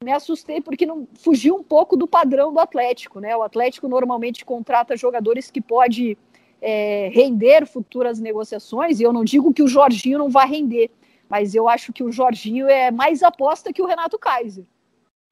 Me 0.01 0.13
assustei 0.13 0.61
porque 0.61 0.85
não 0.85 1.05
fugiu 1.15 1.55
um 1.55 1.63
pouco 1.63 1.97
do 1.97 2.07
padrão 2.07 2.53
do 2.53 2.59
Atlético, 2.59 3.19
né? 3.19 3.35
O 3.35 3.43
Atlético 3.43 3.89
normalmente 3.89 4.45
contrata 4.45 4.95
jogadores 4.95 5.51
que 5.51 5.59
pode 5.59 6.17
é, 6.61 7.09
render 7.11 7.65
futuras 7.65 8.19
negociações, 8.19 8.99
e 8.99 9.03
eu 9.03 9.11
não 9.11 9.25
digo 9.25 9.53
que 9.53 9.63
o 9.63 9.67
Jorginho 9.67 10.17
não 10.17 10.29
vai 10.29 10.47
render, 10.47 10.89
mas 11.29 11.55
eu 11.55 11.67
acho 11.67 11.91
que 11.91 12.03
o 12.03 12.11
Jorginho 12.11 12.67
é 12.67 12.91
mais 12.91 13.23
aposta 13.23 13.73
que 13.73 13.81
o 13.81 13.85
Renato 13.85 14.17
Kaiser. 14.17 14.65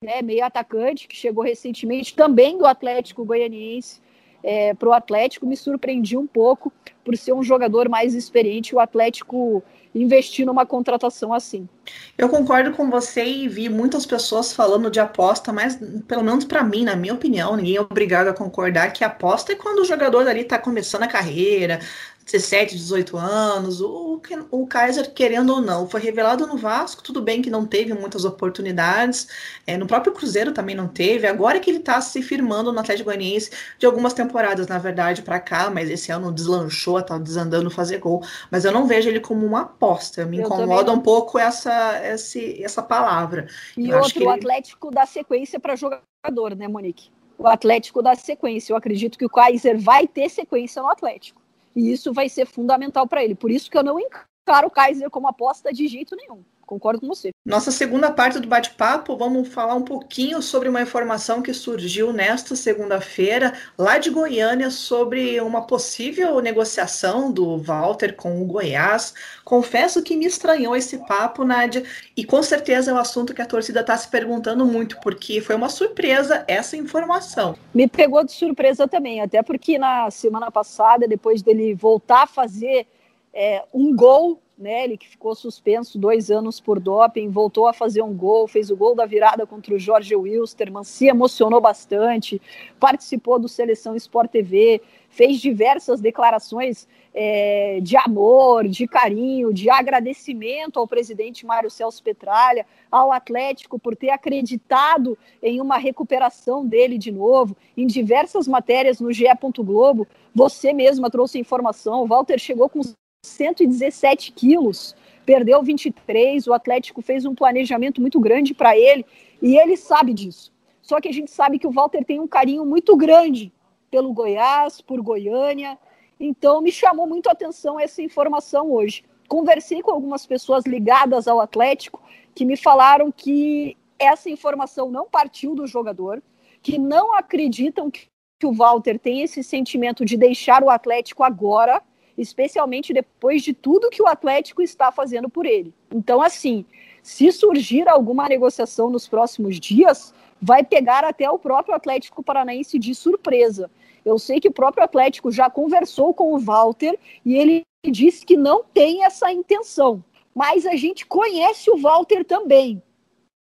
Né? 0.04 0.22
Meio 0.22 0.46
atacante, 0.46 1.08
que 1.08 1.16
chegou 1.16 1.44
recentemente 1.44 2.16
também 2.16 2.58
do 2.58 2.66
Atlético 2.66 3.26
Goianiense 3.26 4.02
é, 4.44 4.74
para 4.74 4.90
o 4.90 4.94
Atlético. 4.94 5.46
Me 5.46 5.58
surpreendi 5.58 6.18
um 6.18 6.28
pouco 6.28 6.72
por 7.04 7.16
ser 7.18 7.34
um 7.34 7.42
jogador 7.42 7.90
mais 7.90 8.14
experiente. 8.14 8.76
O 8.76 8.80
Atlético 8.80 9.64
investir 9.96 10.46
numa 10.46 10.66
contratação 10.66 11.34
assim. 11.34 11.70
Eu 12.18 12.28
concordo 12.28 12.72
com 12.74 12.90
você 12.90 13.24
e 13.24 13.48
vi 13.48 13.70
muitas 13.70 14.06
pessoas 14.06 14.52
falando 14.52 14.92
de 14.92 15.00
aposta, 15.00 15.54
mas 15.54 15.80
pelo 16.08 16.24
menos 16.24 16.44
para 16.44 16.64
mim, 16.64 16.84
na 16.84 16.96
minha 16.96 17.14
opinião, 17.14 17.56
ninguém 17.56 17.78
é 17.78 17.82
obrigado 17.82 18.28
a 18.28 18.34
concordar 18.34 18.92
que 18.92 19.04
aposta 19.04 19.54
é 19.54 19.56
quando 19.56 19.80
o 19.80 19.86
jogador 19.86 20.28
ali 20.28 20.42
está 20.42 20.60
começando 20.60 21.04
a 21.04 21.08
carreira, 21.08 21.80
17, 22.26 22.76
18 22.76 23.18
anos, 23.18 23.80
o, 23.82 24.20
o 24.50 24.66
Kaiser, 24.66 25.14
querendo 25.14 25.54
ou 25.54 25.62
não, 25.62 25.88
foi 25.88 26.02
revelado 26.02 26.48
no 26.48 26.58
Vasco, 26.58 27.04
tudo 27.04 27.22
bem 27.22 27.40
que 27.40 27.52
não 27.52 27.68
teve 27.68 27.94
muitas 27.94 28.26
oportunidades, 28.26 29.28
é, 29.68 29.78
no 29.78 29.86
próprio 29.86 30.12
Cruzeiro 30.12 30.52
também 30.52 30.76
não 30.76 30.88
teve, 30.88 31.28
agora 31.28 31.58
é 31.58 31.60
que 31.60 31.70
ele 31.70 31.78
está 31.78 32.02
se 32.02 32.24
firmando 32.24 32.74
no 32.74 32.80
Atlético 32.80 33.06
Goianiense 33.06 33.52
de 33.78 33.86
algumas 33.86 34.14
temporadas, 34.14 34.66
na 34.68 34.80
verdade, 34.80 35.22
para 35.22 35.40
cá, 35.40 35.70
mas 35.70 35.88
esse 35.88 36.12
ano 36.12 36.32
deslanchou, 36.32 37.00
tá 37.04 37.20
desandando 37.20 37.70
fazer 37.70 38.00
gol, 38.00 38.24
mas 38.50 38.66
eu 38.66 38.72
não 38.72 38.88
vejo 38.88 39.08
ele 39.08 39.20
como 39.20 39.46
uma 39.46 39.62
aposta, 39.62 40.26
me 40.26 40.40
eu 40.40 40.46
incomoda 40.46 40.92
um 40.92 41.02
pouco 41.02 41.38
essa, 41.38 42.02
esse, 42.08 42.64
essa 42.64 42.82
palavra. 42.82 43.48
E 43.78 43.90
eu 43.90 44.00
outro, 44.00 44.26
o 44.26 44.30
Atlético 44.30 44.90
dá 44.90 45.06
sequência 45.06 45.60
para 45.60 45.76
jogador, 45.76 46.56
né, 46.56 46.68
Monique? 46.68 47.12
O 47.38 47.48
Atlético 47.48 48.02
dá 48.02 48.16
sequência, 48.16 48.74
eu 48.74 48.78
acredito 48.78 49.16
que 49.16 49.26
o 49.26 49.30
Kaiser 49.30 49.80
vai 49.80 50.08
ter 50.08 50.28
sequência 50.30 50.82
no 50.82 50.90
Atlético. 50.90 51.45
E 51.76 51.92
isso 51.92 52.14
vai 52.14 52.30
ser 52.30 52.46
fundamental 52.46 53.08
para 53.08 53.24
ele. 53.24 53.36
Por 53.36 53.52
isso 53.52 53.70
que 53.70 53.78
eu 53.78 53.84
não 53.84 54.00
encaro 54.00 54.68
o 54.68 54.72
Kaiser 54.72 55.10
como 55.10 55.28
aposta 55.28 55.74
de 55.74 55.88
jeito 55.88 56.16
nenhum. 56.16 56.44
Concordo 56.66 57.02
com 57.02 57.08
você. 57.08 57.32
Nossa 57.46 57.72
segunda 57.72 58.12
parte 58.12 58.40
do 58.40 58.48
bate-papo, 58.48 59.16
vamos 59.16 59.48
falar 59.48 59.76
um 59.76 59.84
pouquinho 59.84 60.42
sobre 60.42 60.68
uma 60.68 60.82
informação 60.82 61.42
que 61.42 61.54
surgiu 61.54 62.12
nesta 62.12 62.56
segunda-feira, 62.56 63.54
lá 63.78 63.98
de 63.98 64.10
Goiânia, 64.10 64.72
sobre 64.72 65.40
uma 65.42 65.68
possível 65.68 66.40
negociação 66.40 67.32
do 67.32 67.58
Walter 67.58 68.16
com 68.16 68.42
o 68.42 68.46
Goiás. 68.46 69.14
Confesso 69.44 70.02
que 70.02 70.18
me 70.18 70.26
estranhou 70.26 70.76
esse 70.76 70.98
papo, 71.06 71.44
Nádia, 71.44 71.84
e 72.18 72.26
com 72.26 72.42
certeza 72.42 72.90
é 72.90 72.94
um 72.94 72.98
assunto 72.98 73.34
que 73.34 73.42
a 73.42 73.46
torcida 73.46 73.82
está 73.82 73.96
se 73.96 74.08
perguntando 74.08 74.66
muito, 74.66 75.00
porque 75.02 75.40
foi 75.42 75.56
uma 75.56 75.70
surpresa 75.70 76.44
essa 76.48 76.76
informação. 76.76 77.56
Me 77.74 77.88
pegou 77.88 78.24
de 78.24 78.32
surpresa 78.32 78.88
também, 78.88 79.22
até 79.22 79.44
porque 79.44 79.78
na 79.78 80.10
semana 80.10 80.50
passada, 80.50 81.08
depois 81.08 81.44
dele 81.44 81.76
voltar 81.76 82.24
a 82.24 82.28
fazer 82.28 82.88
é, 83.34 83.64
um 83.74 83.96
gol 83.96 84.42
né? 84.58 84.86
Ele 84.86 84.98
que 84.98 85.08
ficou 85.08 85.36
suspenso 85.36 85.98
dois 85.98 86.32
anos 86.32 86.60
por 86.60 86.80
doping, 86.80 87.30
voltou 87.30 87.68
a 87.68 87.74
fazer 87.74 88.02
um 88.02 88.14
gol, 88.14 88.48
fez 88.48 88.72
o 88.72 88.76
gol 88.76 88.96
da 88.96 89.06
virada 89.06 89.46
contra 89.46 89.74
o 89.74 89.80
Jorge 89.80 90.16
Wilstermann, 90.16 90.84
se 90.84 91.08
emocionou 91.08 91.60
bastante, 91.60 92.42
participou 92.80 93.38
do 93.38 93.50
Seleção 93.50 93.96
Sport 93.96 94.32
TV, 94.32 94.82
fez 95.10 95.40
diversas 95.40 96.00
declarações 96.00 96.88
é, 97.14 97.80
de 97.82 97.96
amor, 97.96 98.68
de 98.68 98.88
carinho, 98.88 99.54
de 99.54 99.70
agradecimento 99.70 100.80
ao 100.80 100.88
presidente 100.88 101.46
Mário 101.46 101.70
Celso 101.70 102.04
Petralha, 102.04 102.66
ao 102.92 103.12
Atlético 103.12 103.80
por 103.80 103.96
ter 103.96 104.10
acreditado 104.10 105.18
em 105.42 105.62
uma 105.62 105.78
recuperação 105.78 106.66
dele 106.66 106.98
de 106.98 107.12
novo, 107.12 107.56
em 107.78 107.88
diversas 107.88 108.48
matérias 108.48 109.00
no 109.00 109.12
GE. 109.12 109.26
Globo. 109.58 110.08
Você 110.34 110.74
mesma 110.74 111.10
trouxe 111.10 111.40
informação, 111.40 112.04
o 112.04 112.08
Walter 112.08 112.38
chegou 112.38 112.70
com 112.70 112.82
117 113.26 114.32
quilos, 114.32 114.96
perdeu 115.26 115.62
23. 115.64 116.48
O 116.48 116.54
Atlético 116.54 117.02
fez 117.02 117.26
um 117.26 117.36
planejamento 117.36 118.00
muito 118.00 118.20
grande 118.20 118.54
para 118.54 118.78
ele 118.78 119.06
e 119.42 119.58
ele 119.58 119.76
sabe 119.76 120.14
disso. 120.14 120.54
Só 120.82 121.02
que 121.02 121.08
a 121.08 121.14
gente 121.14 121.32
sabe 121.32 121.58
que 121.58 121.68
o 121.68 121.72
Walter 121.72 122.06
tem 122.06 122.20
um 122.20 122.28
carinho 122.28 122.66
muito 122.66 122.96
grande 122.96 123.52
pelo 123.90 124.14
Goiás, 124.14 124.82
por 124.82 125.02
Goiânia. 125.02 125.78
Então 126.20 126.62
me 126.62 126.72
chamou 126.72 127.08
muito 127.08 127.28
a 127.28 127.32
atenção 127.32 127.80
essa 127.80 128.02
informação 128.02 128.72
hoje. 128.72 129.04
Conversei 129.28 129.82
com 129.82 129.92
algumas 129.92 130.26
pessoas 130.26 130.66
ligadas 130.66 131.28
ao 131.28 131.42
Atlético 131.42 132.02
que 132.36 132.46
me 132.46 132.56
falaram 132.56 133.12
que 133.12 133.76
essa 133.98 134.30
informação 134.30 134.92
não 134.92 135.08
partiu 135.08 135.56
do 135.56 135.66
jogador, 135.66 136.22
que 136.62 136.78
não 136.78 137.16
acreditam 137.16 137.90
que 137.90 138.08
o 138.44 138.52
Walter 138.52 139.00
tem 139.00 139.22
esse 139.22 139.44
sentimento 139.44 140.04
de 140.06 140.18
deixar 140.18 140.62
o 140.64 140.70
Atlético 140.70 141.24
agora 141.24 141.82
especialmente 142.18 142.94
depois 142.94 143.44
de 143.44 143.54
tudo 143.54 143.90
que 143.90 144.02
o 144.02 144.08
Atlético 144.08 144.62
está 144.62 144.92
fazendo 144.92 145.30
por 145.30 145.46
ele. 145.46 145.74
Então, 145.94 146.22
assim, 146.22 146.66
se 147.02 147.32
surgir 147.32 147.88
alguma 147.88 148.28
negociação 148.28 148.90
nos 148.90 149.08
próximos 149.08 149.60
dias, 149.60 150.14
vai 150.42 150.64
pegar 150.64 151.04
até 151.04 151.30
o 151.30 151.40
próprio 151.40 151.76
Atlético 151.76 152.24
Paranaense 152.24 152.80
de 152.80 152.94
surpresa. 152.96 153.70
Eu 154.04 154.20
sei 154.20 154.40
que 154.40 154.48
o 154.48 154.54
próprio 154.54 154.84
Atlético 154.84 155.32
já 155.32 155.50
conversou 155.50 156.14
com 156.14 156.34
o 156.34 156.40
Walter 156.40 156.98
e 157.26 157.36
ele 157.36 157.64
disse 157.86 158.26
que 158.26 158.38
não 158.38 158.64
tem 158.64 159.04
essa 159.04 159.32
intenção. 159.32 160.04
Mas 160.34 160.66
a 160.66 160.76
gente 160.76 161.06
conhece 161.06 161.70
o 161.72 161.78
Walter 161.78 162.24
também. 162.26 162.82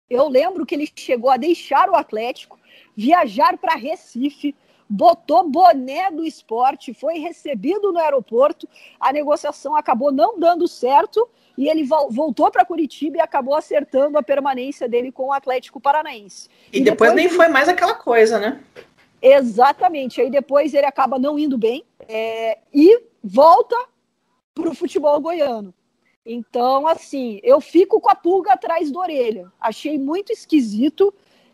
Eu 0.09 0.27
lembro 0.27 0.65
que 0.65 0.75
ele 0.75 0.89
chegou 0.93 1.29
a 1.29 1.37
deixar 1.37 1.89
o 1.89 1.95
Atlético, 1.95 2.59
viajar 2.97 3.57
para 3.57 3.75
Recife, 3.75 4.53
botou 4.91 5.49
boné 5.49 6.11
do 6.11 6.25
esporte, 6.25 6.93
foi 6.93 7.19
recebido 7.19 7.93
no 7.93 7.99
aeroporto, 7.99 8.67
a 8.99 9.13
negociação 9.13 9.73
acabou 9.73 10.11
não 10.11 10.37
dando 10.37 10.67
certo 10.67 11.29
e 11.57 11.69
ele 11.69 11.85
voltou 12.09 12.51
para 12.51 12.65
Curitiba 12.65 13.17
e 13.17 13.21
acabou 13.21 13.55
acertando 13.55 14.17
a 14.17 14.23
permanência 14.23 14.89
dele 14.89 15.11
com 15.11 15.27
o 15.27 15.33
Atlético 15.33 15.79
Paranaense. 15.79 16.49
E, 16.73 16.79
e 16.79 16.81
depois, 16.81 17.11
depois, 17.11 17.13
nem 17.15 17.25
ele... 17.25 17.35
foi 17.35 17.47
mais 17.47 17.69
aquela 17.69 17.93
coisa, 17.93 18.37
né? 18.37 18.61
Exatamente. 19.21 20.19
Aí 20.19 20.29
depois 20.29 20.73
ele 20.73 20.85
acaba 20.85 21.17
não 21.17 21.39
indo 21.39 21.57
bem 21.57 21.85
é... 22.07 22.57
e 22.73 23.01
volta 23.23 23.75
para 24.53 24.69
o 24.69 24.75
futebol 24.75 25.19
goiano. 25.21 25.73
Então, 26.25 26.85
assim, 26.85 27.39
eu 27.43 27.61
fico 27.61 28.01
com 28.01 28.09
a 28.09 28.15
pulga 28.15 28.53
atrás 28.53 28.91
da 28.91 28.99
orelha. 28.99 29.51
Achei 29.59 29.97
muito 29.97 30.33
esquisito 30.33 31.13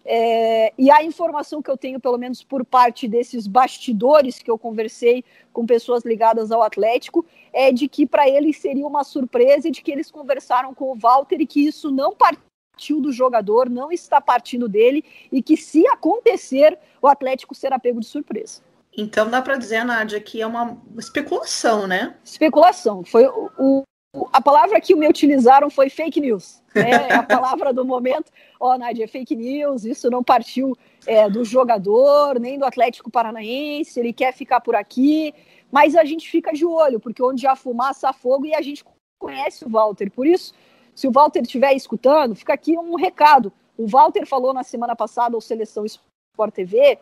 é, 0.10 0.74
e 0.78 0.90
a 0.90 1.04
informação 1.04 1.62
que 1.62 1.70
eu 1.70 1.76
tenho, 1.76 2.00
pelo 2.00 2.18
menos 2.18 2.42
por 2.42 2.64
parte 2.64 3.10
desses 3.10 3.46
bastidores 3.46 4.40
que 4.40 4.50
eu 4.50 4.58
conversei 4.58 5.22
com 5.52 5.66
pessoas 5.66 6.06
ligadas 6.06 6.50
ao 6.50 6.64
Atlético, 6.64 7.26
é 7.52 7.74
de 7.74 7.90
que 7.90 8.06
para 8.06 8.28
eles 8.28 8.58
seria 8.58 8.88
uma 8.88 9.04
surpresa 9.04 9.70
de 9.70 9.82
que 9.82 9.92
eles 9.92 10.10
conversaram 10.10 10.74
com 10.74 10.94
o 10.94 10.96
Walter 10.96 11.42
e 11.42 11.46
que 11.46 11.68
isso 11.68 11.92
não 11.92 12.16
partiu 12.16 13.02
do 13.02 13.12
jogador, 13.12 13.70
não 13.70 13.92
está 13.92 14.22
partindo 14.22 14.70
dele 14.70 15.04
e 15.30 15.44
que 15.44 15.58
se 15.58 15.86
acontecer, 15.88 16.80
o 17.02 17.08
Atlético 17.08 17.54
será 17.54 17.78
pego 17.78 18.00
de 18.00 18.06
surpresa. 18.06 18.62
Então 18.96 19.30
dá 19.30 19.42
para 19.42 19.58
dizer, 19.58 19.84
Nádia, 19.84 20.22
que 20.22 20.42
é 20.42 20.48
uma 20.48 20.78
especulação, 20.98 21.86
né? 21.86 22.16
Especulação. 22.24 23.04
Foi 23.04 23.28
o 23.28 23.84
a 24.32 24.42
palavra 24.42 24.80
que 24.80 24.96
me 24.96 25.08
utilizaram 25.08 25.70
foi 25.70 25.90
fake 25.90 26.20
news. 26.20 26.62
Né? 26.74 26.92
É 27.10 27.14
a 27.16 27.24
palavra 27.24 27.74
do 27.74 27.86
momento. 27.86 28.32
Ó, 28.60 28.74
oh, 28.74 28.78
Nádia, 28.78 29.06
é 29.06 29.08
fake 29.08 29.36
news, 29.36 29.86
isso 29.86 30.10
não 30.10 30.24
partiu 30.24 30.76
é, 31.06 31.30
do 31.30 31.44
jogador, 31.44 32.40
nem 32.40 32.58
do 32.58 32.66
Atlético 32.66 33.12
Paranaense, 33.12 34.00
ele 34.00 34.14
quer 34.14 34.34
ficar 34.34 34.62
por 34.62 34.76
aqui. 34.76 35.34
Mas 35.72 35.96
a 35.96 36.06
gente 36.06 36.30
fica 36.30 36.54
de 36.54 36.66
olho, 36.66 37.00
porque 37.00 37.22
onde 37.22 37.46
há 37.46 37.56
fumaça, 37.56 38.10
há 38.10 38.14
fogo, 38.14 38.46
e 38.46 38.54
a 38.54 38.62
gente 38.62 38.84
conhece 39.20 39.66
o 39.66 39.70
Walter. 39.70 40.10
Por 40.10 40.26
isso, 40.26 40.54
se 40.96 41.08
o 41.08 41.12
Walter 41.12 41.42
estiver 41.42 41.74
escutando, 41.74 42.36
fica 42.36 42.54
aqui 42.54 42.78
um 42.78 42.96
recado. 42.96 43.52
O 43.78 43.86
Walter 43.86 44.26
falou 44.26 44.54
na 44.54 44.64
semana 44.64 44.96
passada 44.96 45.36
ao 45.36 45.42
Seleção 45.42 45.86
Sport 45.86 46.54
TV 46.54 46.98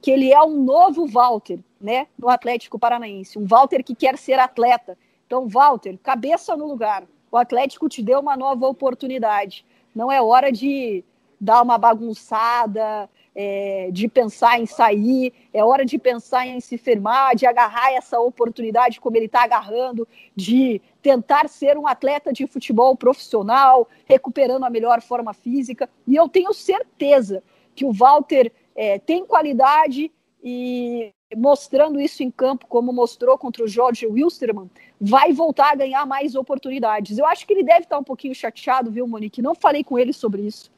que 0.00 0.10
ele 0.10 0.32
é 0.32 0.42
um 0.42 0.62
novo 0.62 1.06
Walter, 1.06 1.60
né, 1.80 2.06
no 2.18 2.28
Atlético 2.28 2.78
Paranaense, 2.78 3.38
um 3.38 3.46
Walter 3.46 3.82
que 3.82 3.94
quer 3.94 4.16
ser 4.16 4.38
atleta. 4.38 4.96
Então, 5.30 5.46
Walter, 5.46 5.96
cabeça 6.02 6.56
no 6.56 6.66
lugar. 6.66 7.04
O 7.30 7.36
Atlético 7.36 7.88
te 7.88 8.02
deu 8.02 8.18
uma 8.18 8.36
nova 8.36 8.66
oportunidade. 8.66 9.64
Não 9.94 10.10
é 10.10 10.20
hora 10.20 10.50
de 10.50 11.04
dar 11.40 11.62
uma 11.62 11.78
bagunçada, 11.78 13.08
é, 13.32 13.90
de 13.92 14.08
pensar 14.08 14.58
em 14.58 14.66
sair, 14.66 15.32
é 15.54 15.64
hora 15.64 15.84
de 15.84 15.98
pensar 15.98 16.48
em 16.48 16.58
se 16.58 16.76
firmar, 16.76 17.36
de 17.36 17.46
agarrar 17.46 17.92
essa 17.92 18.18
oportunidade 18.18 19.00
como 19.00 19.16
ele 19.16 19.26
está 19.26 19.44
agarrando, 19.44 20.06
de 20.34 20.82
tentar 21.00 21.48
ser 21.48 21.78
um 21.78 21.86
atleta 21.86 22.32
de 22.32 22.44
futebol 22.48 22.96
profissional, 22.96 23.88
recuperando 24.06 24.64
a 24.64 24.70
melhor 24.70 25.00
forma 25.00 25.32
física. 25.32 25.88
E 26.08 26.16
eu 26.16 26.28
tenho 26.28 26.52
certeza 26.52 27.40
que 27.72 27.84
o 27.84 27.92
Walter 27.92 28.50
é, 28.74 28.98
tem 28.98 29.24
qualidade 29.24 30.10
e 30.42 31.12
mostrando 31.36 32.00
isso 32.00 32.22
em 32.22 32.30
campo, 32.30 32.66
como 32.66 32.92
mostrou 32.92 33.38
contra 33.38 33.62
o 33.62 33.68
Jorge 33.68 34.06
Wilstermann, 34.06 34.68
vai 35.00 35.32
voltar 35.32 35.72
a 35.72 35.74
ganhar 35.74 36.04
mais 36.04 36.34
oportunidades. 36.34 37.16
Eu 37.16 37.24
acho 37.24 37.46
que 37.46 37.54
ele 37.54 37.62
deve 37.62 37.80
estar 37.80 37.98
um 37.98 38.04
pouquinho 38.04 38.34
chateado, 38.34 38.90
viu, 38.90 39.08
Monique? 39.08 39.40
Não 39.40 39.54
falei 39.54 39.82
com 39.82 39.98
ele 39.98 40.12
sobre 40.12 40.42
isso. 40.42 40.70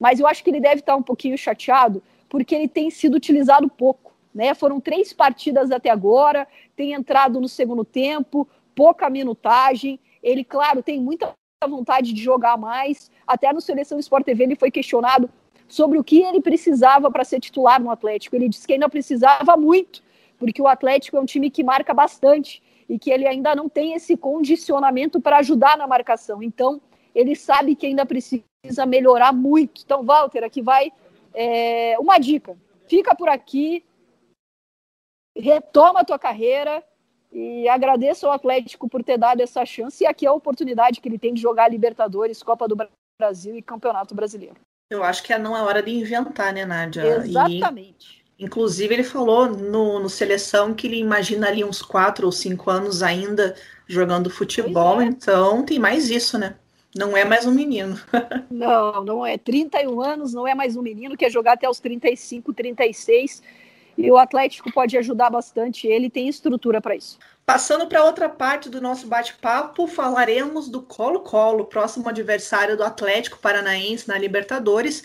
Mas 0.00 0.18
eu 0.18 0.26
acho 0.26 0.42
que 0.42 0.48
ele 0.48 0.60
deve 0.60 0.80
estar 0.80 0.96
um 0.96 1.02
pouquinho 1.02 1.36
chateado 1.36 2.02
porque 2.30 2.54
ele 2.54 2.66
tem 2.66 2.90
sido 2.90 3.14
utilizado 3.14 3.68
pouco. 3.68 4.14
Né? 4.34 4.54
Foram 4.54 4.80
três 4.80 5.12
partidas 5.12 5.70
até 5.70 5.90
agora, 5.90 6.48
tem 6.74 6.94
entrado 6.94 7.38
no 7.38 7.48
segundo 7.48 7.84
tempo, 7.84 8.48
pouca 8.74 9.10
minutagem. 9.10 10.00
Ele, 10.22 10.42
claro, 10.42 10.82
tem 10.82 10.98
muita 10.98 11.34
vontade 11.68 12.14
de 12.14 12.22
jogar 12.22 12.56
mais. 12.56 13.10
Até 13.26 13.52
no 13.52 13.60
Seleção 13.60 13.98
Sport 13.98 14.24
TV 14.24 14.44
ele 14.44 14.56
foi 14.56 14.70
questionado 14.70 15.28
sobre 15.68 15.98
o 15.98 16.04
que 16.04 16.22
ele 16.22 16.40
precisava 16.40 17.10
para 17.10 17.22
ser 17.22 17.38
titular 17.38 17.82
no 17.82 17.90
Atlético. 17.90 18.34
Ele 18.34 18.48
disse 18.48 18.66
que 18.66 18.72
ainda 18.72 18.88
precisava 18.88 19.58
muito, 19.58 20.02
porque 20.38 20.62
o 20.62 20.66
Atlético 20.66 21.18
é 21.18 21.20
um 21.20 21.26
time 21.26 21.50
que 21.50 21.62
marca 21.62 21.92
bastante 21.92 22.62
e 22.88 22.98
que 22.98 23.10
ele 23.10 23.26
ainda 23.26 23.54
não 23.54 23.68
tem 23.68 23.94
esse 23.94 24.16
condicionamento 24.16 25.20
para 25.20 25.38
ajudar 25.38 25.76
na 25.76 25.86
marcação. 25.86 26.42
Então, 26.42 26.80
ele 27.14 27.34
sabe 27.36 27.74
que 27.74 27.86
ainda 27.86 28.06
precisa 28.06 28.42
melhorar 28.86 29.32
muito. 29.32 29.82
Então, 29.84 30.02
Walter, 30.02 30.44
aqui 30.44 30.62
vai 30.62 30.92
é, 31.34 31.96
uma 31.98 32.18
dica: 32.18 32.56
fica 32.86 33.14
por 33.14 33.28
aqui, 33.28 33.84
retoma 35.36 36.00
a 36.00 36.04
tua 36.04 36.18
carreira 36.18 36.82
e 37.30 37.68
agradeço 37.68 38.26
ao 38.26 38.32
Atlético 38.32 38.88
por 38.88 39.02
ter 39.02 39.16
dado 39.16 39.40
essa 39.40 39.64
chance 39.64 40.04
e 40.04 40.06
aqui 40.06 40.26
é 40.26 40.28
a 40.28 40.34
oportunidade 40.34 41.00
que 41.00 41.08
ele 41.08 41.18
tem 41.18 41.32
de 41.32 41.40
jogar 41.40 41.68
Libertadores, 41.68 42.42
Copa 42.42 42.68
do 42.68 42.76
Brasil 43.18 43.56
e 43.56 43.62
Campeonato 43.62 44.14
Brasileiro. 44.14 44.56
Eu 44.90 45.02
acho 45.02 45.22
que 45.22 45.36
não 45.38 45.56
é 45.56 45.62
hora 45.62 45.82
de 45.82 45.90
inventar, 45.90 46.52
né, 46.52 46.66
Nádia? 46.66 47.02
Exatamente. 47.02 48.18
E, 48.18 48.21
inclusive, 48.42 48.92
ele 48.92 49.04
falou 49.04 49.48
no, 49.48 50.00
no 50.00 50.08
Seleção 50.08 50.74
que 50.74 50.86
ele 50.86 50.98
imagina 50.98 51.48
ali 51.48 51.62
uns 51.62 51.80
quatro 51.80 52.26
ou 52.26 52.32
cinco 52.32 52.70
anos 52.70 53.02
ainda 53.02 53.54
jogando 53.86 54.30
futebol, 54.30 55.00
é. 55.00 55.04
então 55.04 55.64
tem 55.64 55.78
mais 55.78 56.10
isso, 56.10 56.38
né? 56.38 56.56
Não 56.94 57.16
é 57.16 57.24
mais 57.24 57.46
um 57.46 57.52
menino. 57.52 57.98
não, 58.50 59.04
não 59.04 59.26
é. 59.26 59.38
31 59.38 60.00
anos, 60.00 60.34
não 60.34 60.46
é 60.46 60.54
mais 60.54 60.76
um 60.76 60.82
menino, 60.82 61.16
quer 61.16 61.30
jogar 61.30 61.52
até 61.52 61.68
os 61.68 61.80
35, 61.80 62.52
36. 62.52 63.42
E 63.96 64.10
o 64.10 64.16
Atlético 64.16 64.72
pode 64.72 64.96
ajudar 64.96 65.30
bastante 65.30 65.86
ele, 65.86 66.10
tem 66.10 66.28
estrutura 66.28 66.80
para 66.80 66.96
isso. 66.96 67.18
Passando 67.44 67.86
para 67.86 68.04
outra 68.04 68.28
parte 68.28 68.68
do 68.68 68.80
nosso 68.80 69.06
bate-papo, 69.06 69.86
falaremos 69.86 70.68
do 70.68 70.80
Colo-Colo, 70.80 71.66
próximo 71.66 72.08
adversário 72.08 72.76
do 72.76 72.84
Atlético 72.84 73.38
Paranaense 73.38 74.08
na 74.08 74.16
Libertadores. 74.16 75.02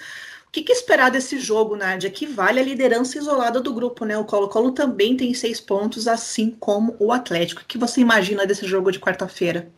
O 0.47 0.51
que, 0.51 0.63
que, 0.63 0.71
esperar 0.71 1.12
desse 1.12 1.39
jogo, 1.39 1.75
Nádia? 1.75 2.10
Que 2.10 2.25
vale 2.25 2.60
a 2.60 2.63
liderança 2.63 3.17
isolada 3.17 3.60
do 3.60 3.73
grupo, 3.73 4.05
né? 4.05 4.17
O 4.17 4.25
Colo-Colo 4.25 4.71
também 4.71 5.15
tem 5.15 5.33
seis 5.33 5.60
pontos, 5.60 6.07
assim 6.07 6.55
como 6.60 6.95
o 6.99 7.12
Atlético. 7.12 7.62
O 7.62 7.65
que 7.65 7.77
você 7.77 8.01
imagina 8.01 8.45
desse 8.45 8.65
jogo 8.65 8.91
de 8.91 8.99
quarta-feira? 8.99 9.69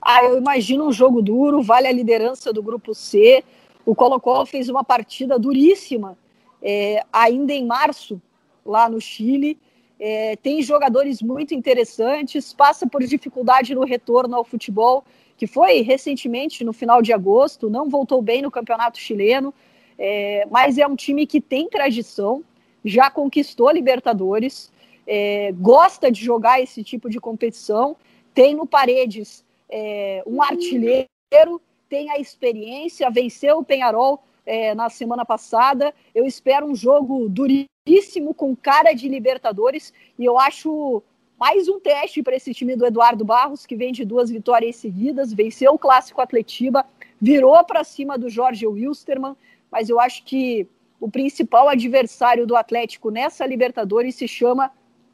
Ah, 0.00 0.22
eu 0.24 0.38
imagino 0.38 0.86
um 0.86 0.92
jogo 0.92 1.20
duro, 1.20 1.62
vale 1.62 1.88
a 1.88 1.92
liderança 1.92 2.52
do 2.52 2.62
grupo 2.62 2.94
C. 2.94 3.42
O 3.84 3.94
Colo-Colo 3.94 4.46
fez 4.46 4.68
uma 4.68 4.84
partida 4.84 5.38
duríssima 5.38 6.16
é, 6.62 7.02
ainda 7.12 7.52
em 7.52 7.66
março, 7.66 8.20
lá 8.64 8.88
no 8.88 9.00
Chile 9.00 9.58
é, 9.98 10.36
tem 10.36 10.62
jogadores 10.62 11.20
muito 11.20 11.54
interessantes, 11.54 12.52
passa 12.52 12.86
por 12.86 13.02
dificuldade 13.02 13.74
no 13.74 13.84
retorno 13.84 14.36
ao 14.36 14.44
futebol, 14.44 15.04
que 15.36 15.46
foi 15.46 15.80
recentemente, 15.80 16.64
no 16.64 16.72
final 16.72 17.02
de 17.02 17.12
agosto, 17.12 17.68
não 17.68 17.88
voltou 17.88 18.22
bem 18.22 18.42
no 18.42 18.50
campeonato 18.50 18.98
chileno, 18.98 19.52
é, 19.98 20.46
mas 20.50 20.78
é 20.78 20.86
um 20.86 20.94
time 20.94 21.26
que 21.26 21.40
tem 21.40 21.68
tradição, 21.68 22.44
já 22.84 23.10
conquistou 23.10 23.70
Libertadores, 23.70 24.70
é, 25.06 25.52
gosta 25.52 26.10
de 26.10 26.22
jogar 26.22 26.60
esse 26.60 26.84
tipo 26.84 27.10
de 27.10 27.18
competição, 27.18 27.96
tem 28.32 28.54
no 28.54 28.66
Paredes 28.66 29.44
é, 29.68 30.22
um 30.26 30.42
artilheiro, 30.42 31.60
tem 31.88 32.10
a 32.10 32.18
experiência, 32.18 33.10
venceu 33.10 33.58
o 33.58 33.64
Penharol 33.64 34.22
é, 34.44 34.74
na 34.74 34.88
semana 34.88 35.24
passada. 35.24 35.94
Eu 36.14 36.26
espero 36.26 36.66
um 36.66 36.74
jogo 36.74 37.28
duríssimo, 37.28 38.34
com 38.34 38.54
cara 38.54 38.92
de 38.92 39.08
Libertadores, 39.08 39.92
e 40.18 40.24
eu 40.24 40.38
acho 40.38 41.02
mais 41.38 41.68
um 41.68 41.80
teste 41.80 42.22
para 42.22 42.36
esse 42.36 42.52
time 42.52 42.76
do 42.76 42.84
Eduardo 42.84 43.24
Barros, 43.24 43.64
que 43.64 43.76
vem 43.76 43.92
de 43.92 44.04
duas 44.04 44.28
vitórias 44.28 44.76
seguidas, 44.76 45.32
venceu 45.32 45.72
o 45.72 45.78
Clássico 45.78 46.20
Atletiba, 46.20 46.84
virou 47.20 47.62
para 47.64 47.84
cima 47.84 48.18
do 48.18 48.28
Jorge 48.28 48.66
Wilstermann, 48.66 49.36
mas 49.70 49.88
eu 49.88 50.00
acho 50.00 50.24
que 50.24 50.66
o 51.00 51.10
principal 51.10 51.68
adversário 51.68 52.46
do 52.46 52.56
Atlético 52.56 53.10
nessa 53.10 53.46
Libertadores 53.46 54.14
se 54.14 54.26
chama 54.26 54.70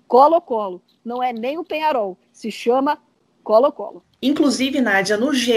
Colo-Colo. 0.09 0.83
Não 1.05 1.23
é 1.23 1.33
nem 1.33 1.59
o 1.59 1.65
Penharol, 1.65 2.17
se 2.33 2.51
chama 2.51 2.99
Colo-Colo. 3.43 4.03
Inclusive, 4.23 4.81
Nádia, 4.81 5.19
no 5.19 5.35
GE. 5.35 5.53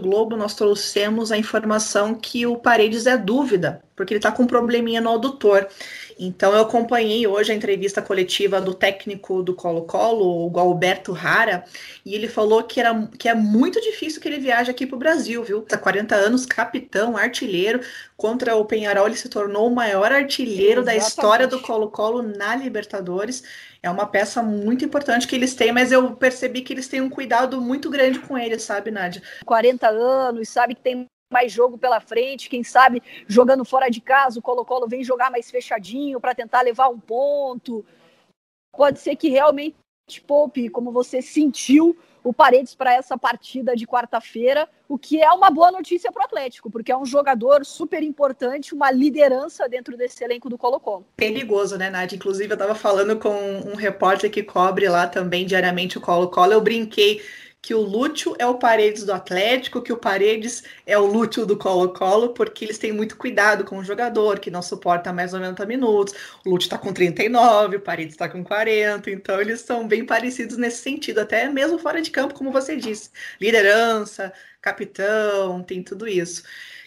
Globo 0.00 0.36
nós 0.36 0.54
trouxemos 0.54 1.32
a 1.32 1.36
informação 1.36 2.14
que 2.14 2.46
o 2.46 2.56
Paredes 2.56 3.06
é 3.06 3.16
dúvida, 3.16 3.82
porque 3.96 4.12
ele 4.12 4.18
está 4.18 4.32
com 4.32 4.42
um 4.42 4.46
probleminha 4.46 5.00
no 5.00 5.12
adutor. 5.12 5.66
Então 6.18 6.52
eu 6.52 6.62
acompanhei 6.62 7.26
hoje 7.26 7.52
a 7.52 7.54
entrevista 7.54 8.00
coletiva 8.00 8.60
do 8.60 8.72
técnico 8.72 9.42
do 9.42 9.54
Colo-Colo, 9.54 10.50
o 10.52 10.58
Alberto 10.58 11.12
Rara, 11.12 11.64
e 12.04 12.14
ele 12.14 12.28
falou 12.28 12.62
que, 12.62 12.80
era, 12.80 13.08
que 13.18 13.28
é 13.28 13.34
muito 13.34 13.80
difícil 13.80 14.20
que 14.20 14.28
ele 14.28 14.38
viaje 14.38 14.70
aqui 14.70 14.86
para 14.86 14.96
o 14.96 14.98
Brasil, 14.98 15.42
viu? 15.42 15.62
Tá 15.62 15.76
40 15.76 16.14
anos, 16.14 16.46
capitão, 16.46 17.16
artilheiro. 17.16 17.80
Contra 18.16 18.54
o 18.54 18.64
Penharol, 18.64 19.06
ele 19.06 19.16
se 19.16 19.28
tornou 19.28 19.68
o 19.68 19.74
maior 19.74 20.12
artilheiro 20.12 20.82
Exatamente. 20.82 21.00
da 21.02 21.08
história 21.08 21.46
do 21.48 21.60
Colo-Colo 21.60 22.22
na 22.22 22.54
Libertadores. 22.54 23.42
É 23.82 23.90
uma 23.90 24.06
peça 24.06 24.42
muito 24.42 24.84
importante 24.84 25.26
que 25.26 25.34
eles 25.34 25.54
têm, 25.54 25.72
mas 25.72 25.92
eu 25.92 26.14
percebi 26.16 26.62
que 26.62 26.72
eles 26.72 26.88
têm 26.88 27.00
um 27.00 27.10
cuidado 27.10 27.60
muito 27.60 27.90
grande 27.90 28.18
com 28.18 28.38
ele, 28.38 28.58
sabe, 28.58 28.90
Nádia? 28.90 29.22
40 29.44 29.88
anos, 29.88 30.48
sabe 30.48 30.74
que 30.74 30.80
tem 30.80 31.06
mais 31.32 31.50
jogo 31.50 31.76
pela 31.76 32.00
frente, 32.00 32.48
quem 32.48 32.62
sabe 32.62 33.02
jogando 33.26 33.64
fora 33.64 33.90
de 33.90 34.00
casa, 34.00 34.38
o 34.38 34.42
Colo-Colo 34.42 34.88
vem 34.88 35.02
jogar 35.02 35.30
mais 35.30 35.50
fechadinho 35.50 36.20
para 36.20 36.34
tentar 36.34 36.62
levar 36.62 36.88
um 36.88 36.98
ponto. 36.98 37.84
Pode 38.72 39.00
ser 39.00 39.16
que 39.16 39.28
realmente 39.28 39.74
poupe, 40.26 40.68
como 40.68 40.92
você 40.92 41.22
sentiu 41.22 41.96
o 42.22 42.32
Paredes 42.32 42.74
para 42.74 42.94
essa 42.94 43.18
partida 43.18 43.76
de 43.76 43.86
quarta-feira, 43.86 44.66
o 44.88 44.98
que 44.98 45.22
é 45.22 45.30
uma 45.30 45.50
boa 45.50 45.70
notícia 45.70 46.10
para 46.10 46.22
o 46.22 46.24
Atlético, 46.24 46.70
porque 46.70 46.90
é 46.90 46.96
um 46.96 47.04
jogador 47.04 47.64
super 47.66 48.02
importante, 48.02 48.74
uma 48.74 48.90
liderança 48.90 49.68
dentro 49.68 49.96
desse 49.96 50.24
elenco 50.24 50.48
do 50.48 50.56
Colo-Colo. 50.56 51.06
Perigoso, 51.16 51.76
né, 51.76 51.90
Nath? 51.90 52.14
Inclusive, 52.14 52.50
eu 52.50 52.54
estava 52.54 52.74
falando 52.74 53.18
com 53.18 53.28
um 53.28 53.74
repórter 53.74 54.30
que 54.30 54.42
cobre 54.42 54.88
lá 54.88 55.06
também 55.06 55.44
diariamente 55.44 55.98
o 55.98 56.00
Colo-Colo. 56.00 56.52
Eu 56.52 56.62
brinquei 56.62 57.20
que 57.64 57.72
o 57.74 57.80
Lúcio 57.80 58.36
é 58.38 58.46
o 58.46 58.58
Paredes 58.58 59.04
do 59.04 59.12
Atlético, 59.14 59.80
que 59.80 59.90
o 59.90 59.96
Paredes 59.96 60.62
é 60.84 60.98
o 60.98 61.06
Lúcio 61.06 61.46
do 61.46 61.56
Colo-Colo, 61.56 62.34
porque 62.34 62.62
eles 62.62 62.76
têm 62.76 62.92
muito 62.92 63.16
cuidado 63.16 63.64
com 63.64 63.78
o 63.78 63.84
jogador, 63.84 64.38
que 64.38 64.50
não 64.50 64.60
suporta 64.60 65.14
mais 65.14 65.32
ou 65.32 65.40
90 65.40 65.64
minutos. 65.64 66.14
O 66.44 66.50
Lúcio 66.50 66.66
está 66.66 66.76
com 66.76 66.92
39, 66.92 67.76
o 67.78 67.80
Paredes 67.80 68.12
está 68.12 68.28
com 68.28 68.44
40, 68.44 69.10
então 69.10 69.40
eles 69.40 69.62
são 69.62 69.88
bem 69.88 70.04
parecidos 70.04 70.58
nesse 70.58 70.82
sentido, 70.82 71.20
até 71.20 71.48
mesmo 71.48 71.78
fora 71.78 72.02
de 72.02 72.10
campo, 72.10 72.34
como 72.34 72.52
você 72.52 72.76
disse. 72.76 73.08
Liderança, 73.40 74.30
capitão, 74.60 75.62
tem 75.62 75.82
tudo 75.82 76.06
isso. 76.06 76.42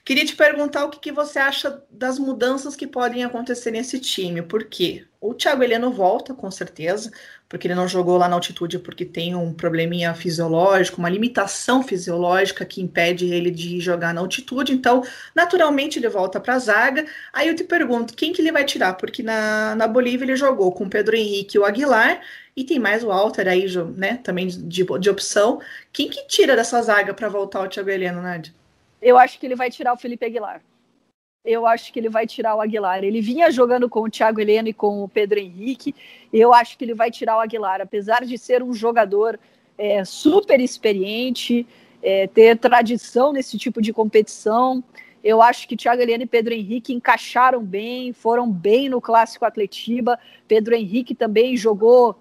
Queria 0.08 0.24
te 0.24 0.38
perguntar 0.38 0.86
o 0.86 0.90
que, 0.90 1.02
que, 1.02 1.12
você 1.12 1.38
acha 1.38 1.84
das 1.92 2.18
mudanças 2.18 2.78
que 2.78 2.88
podem 2.88 3.26
acontecer 3.26 3.72
nesse 3.72 4.00
time. 4.00 4.42
Por 4.42 4.64
quê? 4.64 5.06
O 5.20 5.34
Thiago 5.34 5.62
Heleno 5.62 5.92
volta, 5.92 6.34
com 6.34 6.50
certeza, 6.50 7.12
porque 7.50 7.68
ele 7.68 7.76
não 7.76 7.90
jogou 7.90 8.16
lá 8.16 8.30
na 8.30 8.36
altitude 8.36 8.80
porque 8.80 9.04
tem 9.04 9.36
um 9.36 9.54
probleminha 9.54 10.14
fisiológico, 10.14 11.00
uma 11.00 11.10
limitação 11.10 11.84
fisiológica 11.84 12.64
que 12.64 12.82
impede 12.82 13.26
ele 13.26 13.52
de 13.52 13.82
jogar 13.82 14.14
na 14.14 14.22
altitude. 14.22 14.72
Então, 14.72 15.04
naturalmente, 15.36 16.00
ele 16.00 16.08
volta 16.08 16.40
para 16.40 16.54
a 16.54 16.60
zaga. 16.60 17.06
Aí 17.34 17.50
eu 17.50 17.56
te 17.58 17.66
pergunto, 17.66 18.14
quem 18.14 18.32
que 18.32 18.42
ele 18.42 18.54
vai 18.54 18.64
tirar? 18.64 18.94
Porque 18.94 19.22
na, 19.22 19.76
na 19.76 19.90
Bolívia 19.90 20.24
ele 20.24 20.38
jogou 20.38 20.72
com 20.72 20.88
Pedro 20.88 21.18
Henrique 21.18 21.58
e 21.58 21.60
o 21.60 21.66
Aguilar, 21.66 22.22
e 22.56 22.64
tem 22.64 22.80
mais 22.80 23.04
o 23.04 23.12
Alter 23.12 23.50
aí, 23.50 23.66
né, 23.98 24.22
também 24.24 24.48
de, 24.48 24.86
de 24.86 25.10
opção. 25.10 25.60
Quem 25.92 26.08
que 26.10 26.26
tira 26.30 26.56
dessa 26.56 26.82
zaga 26.82 27.14
para 27.14 27.28
voltar 27.28 27.62
o 27.62 27.68
Thiago 27.68 27.90
Heleno, 27.90 28.22
Nádia? 28.22 28.54
Eu 29.02 29.18
acho 29.18 29.40
que 29.40 29.46
ele 29.46 29.56
vai 29.56 29.70
tirar 29.70 29.94
o 29.94 29.98
Felipe 29.98 30.26
Aguilar. 30.26 30.62
Eu 31.46 31.66
acho 31.66 31.94
que 31.94 32.00
ele 32.00 32.10
vai 32.10 32.28
tirar 32.28 32.56
o 32.56 32.62
Aguilar. 32.62 33.04
Ele 33.04 33.22
vinha 33.22 33.50
jogando 33.50 33.88
com 33.90 34.02
o 34.02 34.10
Thiago 34.10 34.42
Heleno 34.42 34.68
e 34.68 34.74
com 34.74 35.04
o 35.04 35.08
Pedro 35.08 35.40
Henrique. 35.40 35.96
Eu 36.34 36.54
acho 36.54 36.78
que 36.78 36.84
ele 36.84 36.94
vai 36.94 37.10
tirar 37.10 37.38
o 37.38 37.40
Aguilar, 37.40 37.80
apesar 37.80 38.26
de 38.26 38.38
ser 38.38 38.62
um 38.62 38.74
jogador 38.74 39.40
é, 39.78 40.04
super 40.04 40.60
experiente, 40.60 41.66
é, 42.02 42.28
ter 42.28 42.58
tradição 42.58 43.32
nesse 43.32 43.58
tipo 43.58 43.82
de 43.82 43.94
competição. 43.94 44.84
Eu 45.24 45.42
acho 45.42 45.68
que 45.68 45.78
Thiago 45.78 46.02
Heleno 46.02 46.24
e 46.24 46.28
Pedro 46.28 46.54
Henrique 46.54 46.94
encaixaram 46.94 47.64
bem, 47.64 48.14
foram 48.14 48.52
bem 48.52 48.90
no 48.90 49.00
clássico 49.00 49.46
Atletiba. 49.46 50.20
Pedro 50.48 50.76
Henrique 50.76 51.16
também 51.16 51.56
jogou 51.56 52.16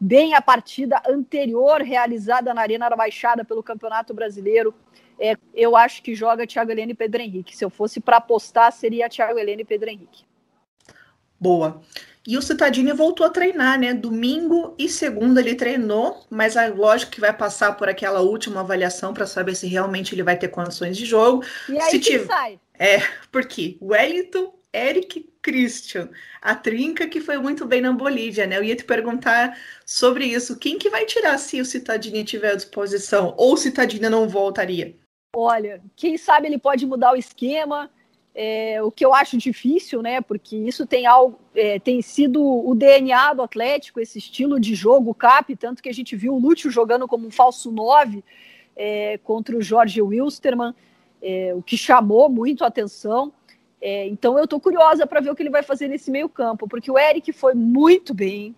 bem 0.00 0.34
a 0.34 0.42
partida 0.42 1.02
anterior 1.08 1.80
realizada 1.80 2.52
na 2.52 2.60
Arena 2.60 2.88
da 2.88 2.96
Baixada 2.96 3.44
pelo 3.44 3.62
Campeonato 3.62 4.12
Brasileiro 4.12 4.74
é, 5.18 5.36
eu 5.54 5.76
acho 5.76 6.02
que 6.02 6.14
joga 6.14 6.46
Thiago 6.46 6.70
Heleno 6.70 6.92
e 6.92 6.94
Pedro 6.94 7.22
Henrique. 7.22 7.56
Se 7.56 7.64
eu 7.64 7.70
fosse 7.70 8.00
para 8.00 8.18
apostar, 8.18 8.70
seria 8.72 9.08
Thiago 9.08 9.38
Heleno 9.38 9.62
e 9.62 9.64
Pedro 9.64 9.88
Henrique. 9.88 10.24
Boa. 11.40 11.80
E 12.26 12.36
o 12.36 12.42
Citadini 12.42 12.92
voltou 12.92 13.24
a 13.24 13.30
treinar, 13.30 13.78
né? 13.78 13.94
Domingo 13.94 14.74
e 14.76 14.88
segunda 14.88 15.40
ele 15.40 15.54
treinou, 15.54 16.26
mas 16.28 16.56
é 16.56 16.68
lógico 16.68 17.12
que 17.12 17.20
vai 17.20 17.32
passar 17.32 17.76
por 17.76 17.88
aquela 17.88 18.20
última 18.20 18.60
avaliação 18.60 19.14
para 19.14 19.26
saber 19.26 19.54
se 19.54 19.68
realmente 19.68 20.14
ele 20.14 20.24
vai 20.24 20.36
ter 20.36 20.48
condições 20.48 20.96
de 20.96 21.04
jogo. 21.04 21.44
E 21.68 21.78
aí 21.78 21.90
se 21.90 22.00
tiver... 22.00 22.26
sai? 22.26 22.58
É, 22.78 22.98
porque 23.30 23.78
Wellington, 23.80 24.52
Eric, 24.76 25.28
Christian, 25.40 26.10
a 26.42 26.54
trinca 26.54 27.08
que 27.08 27.20
foi 27.20 27.38
muito 27.38 27.64
bem 27.64 27.80
na 27.80 27.92
Bolívia, 27.92 28.46
né? 28.46 28.58
Eu 28.58 28.64
ia 28.64 28.76
te 28.76 28.84
perguntar 28.84 29.58
sobre 29.86 30.26
isso. 30.26 30.58
Quem 30.58 30.78
que 30.78 30.90
vai 30.90 31.06
tirar 31.06 31.38
se 31.38 31.60
o 31.60 31.64
Citadini 31.64 32.22
tiver 32.24 32.52
à 32.52 32.56
disposição? 32.56 33.34
Ou 33.38 33.54
o 33.54 33.56
Citadini 33.56 34.08
não 34.08 34.28
voltaria? 34.28 34.94
Olha, 35.34 35.80
quem 35.96 36.18
sabe 36.18 36.46
ele 36.46 36.58
pode 36.58 36.84
mudar 36.84 37.12
o 37.12 37.16
esquema, 37.16 37.90
é, 38.34 38.82
o 38.82 38.90
que 38.90 39.04
eu 39.04 39.14
acho 39.14 39.38
difícil, 39.38 40.02
né? 40.02 40.20
Porque 40.20 40.56
isso 40.56 40.86
tem, 40.86 41.06
algo, 41.06 41.40
é, 41.54 41.78
tem 41.78 42.02
sido 42.02 42.42
o 42.42 42.74
DNA 42.74 43.32
do 43.32 43.42
Atlético, 43.42 43.98
esse 43.98 44.18
estilo 44.18 44.60
de 44.60 44.74
jogo, 44.74 45.14
cap, 45.14 45.56
tanto 45.56 45.82
que 45.82 45.88
a 45.88 45.94
gente 45.94 46.14
viu 46.14 46.34
o 46.34 46.38
Lúcio 46.38 46.70
jogando 46.70 47.08
como 47.08 47.26
um 47.26 47.30
falso 47.30 47.72
9 47.72 48.22
é, 48.76 49.18
contra 49.24 49.56
o 49.56 49.62
Jorge 49.62 50.02
Wilstermann, 50.02 50.74
é, 51.22 51.54
o 51.54 51.62
que 51.62 51.78
chamou 51.78 52.28
muito 52.28 52.62
a 52.62 52.66
atenção. 52.66 53.32
É, 53.80 54.06
então 54.06 54.38
eu 54.38 54.44
estou 54.44 54.60
curiosa 54.60 55.06
para 55.06 55.20
ver 55.20 55.30
o 55.30 55.34
que 55.34 55.42
ele 55.42 55.50
vai 55.50 55.62
fazer 55.62 55.88
nesse 55.88 56.10
meio 56.10 56.28
campo, 56.28 56.66
porque 56.66 56.90
o 56.90 56.98
Eric 56.98 57.32
foi 57.32 57.54
muito 57.54 58.14
bem, 58.14 58.54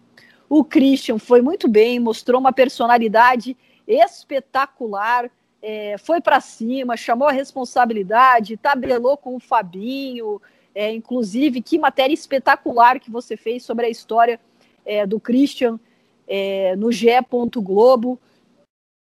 o 0.49 0.65
Christian 0.65 1.19
foi 1.19 1.43
muito 1.43 1.69
bem, 1.69 1.99
mostrou 1.99 2.41
uma 2.41 2.53
personalidade 2.53 3.57
espetacular 3.87 5.31
é, 5.61 5.97
foi 5.99 6.21
para 6.21 6.41
cima, 6.41 6.97
chamou 6.97 7.29
a 7.29 7.33
responsabilidade, 7.33 8.57
tabelou 8.57 9.17
com 9.17 9.35
o 9.35 9.41
Fabinho, 9.41 10.41
é, 10.75 10.93
inclusive, 10.93 11.61
que 11.61 11.79
matéria 11.79 12.15
espetacular 12.15 13.01
que 13.01 13.11
você 13.11 13.37
fez 13.37 13.65
sobre 13.65 13.87
a 13.87 13.89
história 13.89 14.41
é, 14.85 15.07
do 15.07 15.19
Christian 15.19 15.79
é, 16.27 16.77
no 16.77 16.93
GE. 16.93 17.09
Globo, 17.57 18.19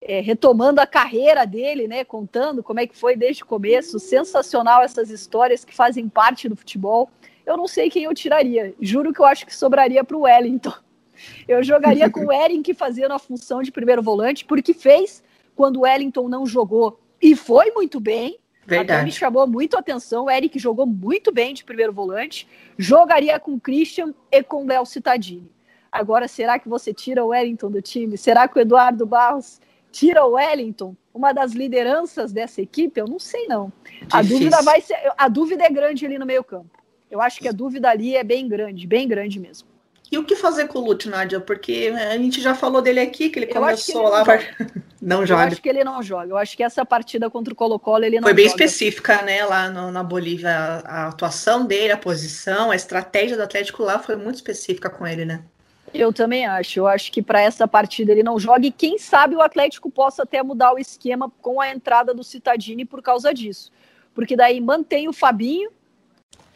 é, 0.02 0.20
retomando 0.20 0.80
a 0.80 0.88
carreira 0.88 1.46
dele, 1.46 1.88
né, 1.88 2.04
contando 2.04 2.64
como 2.64 2.80
é 2.80 2.88
que 2.88 2.98
foi 2.98 3.16
desde 3.16 3.44
o 3.44 3.46
começo, 3.46 4.00
sensacional 4.00 4.82
essas 4.82 5.10
histórias 5.10 5.66
que 5.66 5.76
fazem 5.76 6.08
parte 6.08 6.48
do 6.48 6.56
futebol. 6.56 7.10
Eu 7.46 7.58
não 7.58 7.68
sei 7.68 7.90
quem 7.90 8.04
eu 8.04 8.14
tiraria, 8.14 8.74
juro 8.80 9.14
que 9.14 9.20
eu 9.20 9.26
acho 9.26 9.46
que 9.46 9.56
sobraria 9.56 10.04
para 10.04 10.18
o 10.18 10.22
Wellington. 10.22 10.74
Eu 11.48 11.64
jogaria 11.64 12.12
com 12.12 12.28
o 12.28 12.32
Ering 12.32 12.62
fazendo 12.76 13.12
a 13.12 13.18
função 13.18 13.64
de 13.64 13.72
primeiro 13.72 14.04
volante, 14.04 14.46
porque 14.46 14.72
fez 14.72 15.24
quando 15.56 15.78
o 15.78 15.80
Wellington 15.82 16.30
não 16.30 16.46
jogou 16.46 17.00
e 17.20 17.36
foi 17.36 17.72
muito 17.72 18.00
bem. 18.00 18.38
Verdade. 18.68 19.00
Até 19.00 19.06
me 19.06 19.12
chamou 19.12 19.48
muito 19.48 19.76
a 19.76 19.80
atenção. 19.80 20.26
O 20.26 20.30
Eric 20.30 20.60
jogou 20.60 20.86
muito 20.86 21.32
bem 21.32 21.54
de 21.54 21.64
primeiro 21.64 21.92
volante. 21.92 22.48
Jogaria 22.78 23.40
com 23.40 23.54
o 23.54 23.60
Christian 23.60 24.14
e 24.32 24.44
com 24.44 24.64
o 24.64 24.68
Léo 24.68 24.86
Cittadini. 24.86 25.50
Agora, 25.92 26.28
será 26.28 26.60
que 26.60 26.68
você 26.68 26.94
tira 26.94 27.24
o 27.24 27.30
Wellington 27.30 27.72
do 27.72 27.82
time? 27.82 28.18
Será 28.18 28.48
que 28.48 28.58
o 28.58 28.62
Eduardo 28.62 29.06
Barros 29.06 29.60
tira 29.98 30.24
o 30.26 30.34
Wellington? 30.34 30.96
Uma 31.12 31.34
das 31.34 31.54
lideranças 31.54 32.32
dessa 32.32 32.62
equipe? 32.62 33.00
Eu 33.00 33.08
não 33.08 33.18
sei, 33.18 33.48
não. 33.48 33.74
A 34.12 34.22
dúvida 34.22 34.62
vai 34.62 34.80
ser. 34.80 34.96
A 35.18 35.28
dúvida 35.28 35.64
é 35.64 35.70
grande 35.70 36.06
ali 36.06 36.20
no 36.20 36.26
meio-campo. 36.26 36.70
Eu 37.10 37.20
acho 37.20 37.40
que 37.40 37.48
a 37.48 37.52
dúvida 37.52 37.90
ali 37.90 38.16
é 38.16 38.24
bem 38.24 38.48
grande, 38.48 38.86
bem 38.86 39.08
grande 39.08 39.40
mesmo. 39.40 39.68
E 40.12 40.18
o 40.18 40.24
que 40.24 40.36
fazer 40.36 40.68
com 40.68 40.80
o 40.80 40.86
Lute, 40.86 41.10
Nádia? 41.10 41.40
Porque 41.40 41.92
a 41.94 42.18
gente 42.18 42.40
já 42.40 42.54
falou 42.54 42.82
dele 42.82 43.00
aqui, 43.00 43.30
que 43.30 43.40
ele 43.40 43.48
começou 43.48 43.94
que 43.94 44.00
ele 44.00 44.10
lá. 44.10 44.80
Não, 45.02 45.26
joga. 45.26 45.42
Eu 45.44 45.48
acho 45.48 45.62
que 45.62 45.70
ele 45.70 45.84
não 45.84 46.02
joga. 46.02 46.30
Eu 46.30 46.38
acho 46.38 46.56
que 46.56 46.64
essa 46.64 46.86
partida 46.86 47.30
contra 47.30 47.52
o 47.52 47.56
Colo-Colo 47.56 48.06
ele 48.06 48.18
não 48.18 48.24
Foi 48.24 48.34
bem 48.34 48.48
joga. 48.48 48.64
específica, 48.64 49.22
né? 49.24 49.44
Lá 49.46 49.70
no, 49.70 49.92
na 49.92 50.04
Bolívia, 50.04 50.50
a, 50.50 50.78
a, 50.78 51.08
atuação 51.08 51.66
dele, 51.66 51.92
a 51.92 51.98
posição, 51.98 52.72
a 52.72 52.76
estratégia 52.76 53.36
do 53.36 53.44
Atlético 53.44 53.84
lá 53.84 54.00
foi 54.00 54.16
muito 54.16 54.36
específica 54.36 54.90
com 54.90 55.06
ele, 55.06 55.26
né? 55.26 55.44
Eu 55.98 56.14
também 56.14 56.46
acho. 56.46 56.80
Eu 56.80 56.88
acho 56.88 57.12
que 57.12 57.22
para 57.22 57.42
essa 57.42 57.68
partida 57.68 58.12
ele 58.12 58.22
não 58.22 58.40
joga. 58.40 58.68
E 58.68 58.72
quem 58.72 59.00
sabe 59.00 59.36
o 59.36 59.42
Atlético 59.42 59.90
possa 59.90 60.24
até 60.24 60.44
mudar 60.44 60.74
o 60.74 60.80
esquema 60.80 61.32
com 61.42 61.60
a 61.60 61.70
entrada 61.72 62.14
do 62.14 62.24
Citadini 62.24 62.86
por 62.86 63.02
causa 63.02 63.34
disso. 63.34 63.72
Porque 64.14 64.36
daí 64.36 64.62
mantém 64.62 65.08
o 65.08 65.14
Fabinho 65.14 65.72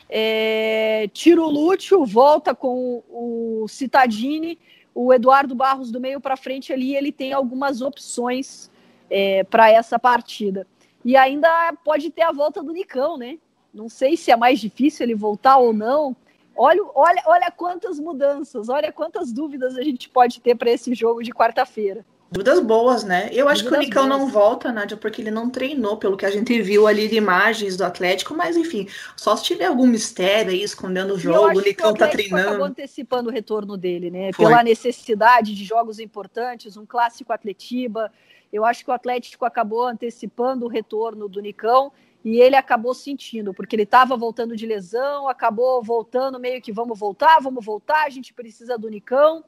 é, 0.07 1.09
tira 1.13 1.41
o 1.41 1.49
Lúcio, 1.49 2.05
volta 2.05 2.53
com 2.53 3.01
o 3.09 3.65
Citadini, 3.69 4.59
o 4.93 5.13
Eduardo 5.13 5.55
Barros 5.55 5.89
do 5.89 6.01
meio 6.01 6.19
para 6.19 6.35
frente 6.35 6.73
ali, 6.73 6.95
ele 6.95 7.13
tem 7.13 7.31
algumas 7.31 7.81
opções 7.81 8.69
é, 9.09 9.43
para 9.45 9.71
essa 9.71 9.97
partida. 9.97 10.67
E 11.03 11.15
ainda 11.15 11.73
pode 11.83 12.11
ter 12.11 12.23
a 12.23 12.31
volta 12.31 12.61
do 12.61 12.73
Nicão, 12.73 13.17
né? 13.17 13.39
Não 13.73 13.87
sei 13.87 14.17
se 14.17 14.31
é 14.31 14.35
mais 14.35 14.59
difícil 14.59 15.05
ele 15.05 15.15
voltar 15.15 15.57
ou 15.57 15.71
não. 15.71 16.15
Olha, 16.63 16.83
olha, 16.93 17.23
olha 17.25 17.51
quantas 17.51 17.99
mudanças, 17.99 18.69
olha 18.69 18.91
quantas 18.91 19.33
dúvidas 19.33 19.75
a 19.75 19.81
gente 19.81 20.07
pode 20.07 20.39
ter 20.39 20.53
para 20.53 20.69
esse 20.69 20.93
jogo 20.93 21.23
de 21.23 21.31
quarta-feira. 21.31 22.05
Dúvidas 22.31 22.59
boas, 22.59 23.03
né? 23.03 23.31
Eu 23.33 23.49
acho 23.49 23.67
que 23.67 23.73
o 23.73 23.79
Nicão 23.79 24.07
boas. 24.07 24.21
não 24.21 24.27
volta, 24.27 24.71
Nádia, 24.71 24.95
porque 24.95 25.23
ele 25.23 25.31
não 25.31 25.49
treinou, 25.49 25.97
pelo 25.97 26.15
que 26.15 26.23
a 26.23 26.29
gente 26.29 26.61
viu 26.61 26.85
ali 26.85 27.07
de 27.07 27.15
imagens 27.15 27.75
do 27.75 27.83
Atlético, 27.83 28.35
mas 28.35 28.55
enfim, 28.55 28.87
só 29.17 29.35
se 29.35 29.43
tiver 29.43 29.65
algum 29.65 29.87
mistério 29.87 30.51
aí 30.51 30.61
escondendo 30.61 31.15
o 31.15 31.19
jogo, 31.19 31.57
o 31.57 31.61
Nicão 31.61 31.93
o 31.93 31.93
tá 31.95 32.07
treinando. 32.07 32.49
acabou 32.49 32.67
antecipando 32.67 33.29
o 33.31 33.33
retorno 33.33 33.75
dele, 33.75 34.11
né? 34.11 34.31
Foi. 34.31 34.45
Pela 34.45 34.61
necessidade 34.61 35.55
de 35.55 35.65
jogos 35.65 35.97
importantes, 35.97 36.77
um 36.77 36.85
clássico 36.85 37.33
Atletiba. 37.33 38.11
Eu 38.53 38.63
acho 38.63 38.85
que 38.85 38.91
o 38.91 38.93
Atlético 38.93 39.45
acabou 39.45 39.87
antecipando 39.87 40.67
o 40.67 40.69
retorno 40.69 41.27
do 41.27 41.41
Nicão 41.41 41.91
e 42.23 42.39
ele 42.39 42.55
acabou 42.55 42.93
sentindo, 42.93 43.53
porque 43.53 43.75
ele 43.75 43.83
estava 43.83 44.15
voltando 44.15 44.55
de 44.55 44.65
lesão, 44.65 45.27
acabou 45.27 45.81
voltando 45.81 46.39
meio 46.39 46.61
que 46.61 46.71
vamos 46.71 46.97
voltar, 46.97 47.39
vamos 47.39 47.65
voltar, 47.65 48.05
a 48.05 48.09
gente 48.09 48.33
precisa 48.33 48.77
do 48.77 48.89
Nicão 48.89 49.43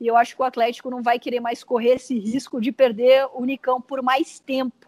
e 0.00 0.06
eu 0.06 0.16
acho 0.16 0.36
que 0.36 0.42
o 0.42 0.44
Atlético 0.44 0.90
não 0.90 1.02
vai 1.02 1.18
querer 1.18 1.40
mais 1.40 1.64
correr 1.64 1.96
esse 1.96 2.18
risco 2.18 2.60
de 2.60 2.70
perder 2.70 3.28
o 3.34 3.44
Nicão 3.44 3.80
por 3.80 4.02
mais 4.02 4.38
tempo. 4.38 4.86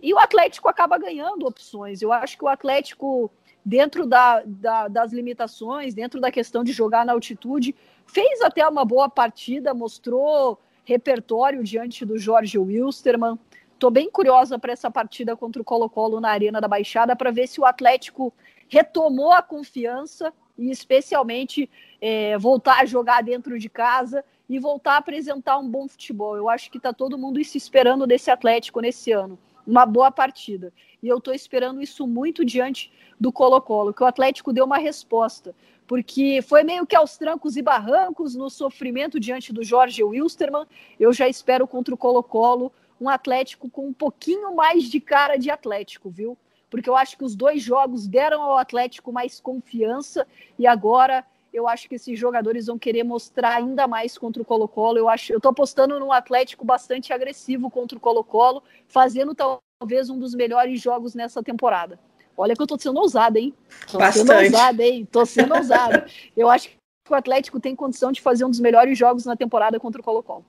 E 0.00 0.14
o 0.14 0.18
Atlético 0.18 0.68
acaba 0.68 0.96
ganhando 0.96 1.46
opções. 1.46 2.00
Eu 2.00 2.12
acho 2.12 2.38
que 2.38 2.44
o 2.44 2.48
Atlético, 2.48 3.30
dentro 3.64 4.06
da, 4.06 4.42
da, 4.46 4.88
das 4.88 5.12
limitações, 5.12 5.92
dentro 5.92 6.18
da 6.18 6.30
questão 6.30 6.64
de 6.64 6.72
jogar 6.72 7.04
na 7.04 7.12
altitude, 7.12 7.74
fez 8.06 8.40
até 8.40 8.66
uma 8.66 8.86
boa 8.86 9.08
partida, 9.08 9.74
mostrou 9.74 10.58
repertório 10.84 11.62
diante 11.62 12.04
do 12.04 12.18
Jorge 12.18 12.58
Wilstermann. 12.58 13.38
Estou 13.82 13.90
bem 13.90 14.08
curiosa 14.08 14.60
para 14.60 14.72
essa 14.72 14.88
partida 14.88 15.36
contra 15.36 15.60
o 15.60 15.64
Colo-Colo 15.64 16.20
na 16.20 16.30
Arena 16.30 16.60
da 16.60 16.68
Baixada 16.68 17.16
para 17.16 17.32
ver 17.32 17.48
se 17.48 17.60
o 17.60 17.64
Atlético 17.64 18.32
retomou 18.68 19.32
a 19.32 19.42
confiança 19.42 20.32
e 20.56 20.70
especialmente 20.70 21.68
é, 22.00 22.38
voltar 22.38 22.80
a 22.80 22.84
jogar 22.84 23.24
dentro 23.24 23.58
de 23.58 23.68
casa 23.68 24.24
e 24.48 24.56
voltar 24.56 24.92
a 24.92 24.96
apresentar 24.98 25.58
um 25.58 25.68
bom 25.68 25.88
futebol. 25.88 26.36
Eu 26.36 26.48
acho 26.48 26.70
que 26.70 26.76
está 26.76 26.92
todo 26.92 27.18
mundo 27.18 27.42
se 27.42 27.58
esperando 27.58 28.06
desse 28.06 28.30
Atlético 28.30 28.80
nesse 28.80 29.10
ano. 29.10 29.36
Uma 29.66 29.84
boa 29.84 30.12
partida. 30.12 30.72
E 31.02 31.08
eu 31.08 31.18
estou 31.18 31.34
esperando 31.34 31.82
isso 31.82 32.06
muito 32.06 32.44
diante 32.44 32.92
do 33.18 33.32
Colo-Colo, 33.32 33.92
que 33.92 34.04
o 34.04 34.06
Atlético 34.06 34.52
deu 34.52 34.64
uma 34.64 34.78
resposta. 34.78 35.56
Porque 35.88 36.40
foi 36.40 36.62
meio 36.62 36.86
que 36.86 36.94
aos 36.94 37.18
trancos 37.18 37.56
e 37.56 37.62
barrancos, 37.62 38.36
no 38.36 38.48
sofrimento 38.48 39.18
diante 39.18 39.52
do 39.52 39.64
Jorge 39.64 40.04
Wilstermann. 40.04 40.68
Eu 41.00 41.12
já 41.12 41.28
espero 41.28 41.66
contra 41.66 41.92
o 41.92 41.98
Colo-Colo 41.98 42.72
um 43.02 43.08
Atlético 43.08 43.68
com 43.68 43.88
um 43.88 43.92
pouquinho 43.92 44.54
mais 44.54 44.84
de 44.84 45.00
cara 45.00 45.36
de 45.36 45.50
Atlético, 45.50 46.10
viu? 46.10 46.38
porque 46.72 46.88
eu 46.88 46.96
acho 46.96 47.18
que 47.18 47.24
os 47.24 47.36
dois 47.36 47.62
jogos 47.62 48.06
deram 48.06 48.40
ao 48.40 48.56
Atlético 48.56 49.12
mais 49.12 49.38
confiança 49.38 50.26
e 50.58 50.66
agora 50.66 51.22
eu 51.52 51.68
acho 51.68 51.86
que 51.86 51.96
esses 51.96 52.18
jogadores 52.18 52.64
vão 52.64 52.78
querer 52.78 53.02
mostrar 53.02 53.56
ainda 53.56 53.86
mais 53.86 54.16
contra 54.16 54.40
o 54.40 54.44
Colo-Colo. 54.44 54.96
Eu 54.96 55.06
acho, 55.06 55.34
eu 55.34 55.38
tô 55.38 55.50
apostando 55.50 56.00
num 56.00 56.10
Atlético 56.10 56.64
bastante 56.64 57.12
agressivo 57.12 57.68
contra 57.68 57.98
o 57.98 58.00
Colo-Colo, 58.00 58.62
fazendo 58.88 59.34
talvez 59.34 60.08
um 60.08 60.18
dos 60.18 60.34
melhores 60.34 60.80
jogos 60.80 61.14
nessa 61.14 61.42
temporada. 61.42 62.00
Olha 62.34 62.56
que 62.56 62.62
eu 62.62 62.66
tô 62.66 62.78
sendo 62.78 63.00
ousada, 63.00 63.38
hein? 63.38 63.54
Tô 63.90 63.98
bastante. 63.98 64.26
sendo 64.26 64.42
ousada, 64.42 64.82
hein? 64.82 65.08
Tô 65.12 65.26
sendo 65.26 65.54
ousada. 65.54 66.06
Eu 66.34 66.48
acho 66.48 66.70
que 66.70 67.12
o 67.12 67.14
Atlético 67.14 67.60
tem 67.60 67.76
condição 67.76 68.10
de 68.10 68.22
fazer 68.22 68.46
um 68.46 68.50
dos 68.50 68.60
melhores 68.60 68.96
jogos 68.96 69.26
na 69.26 69.36
temporada 69.36 69.78
contra 69.78 70.00
o 70.00 70.04
Colo-Colo. 70.04 70.46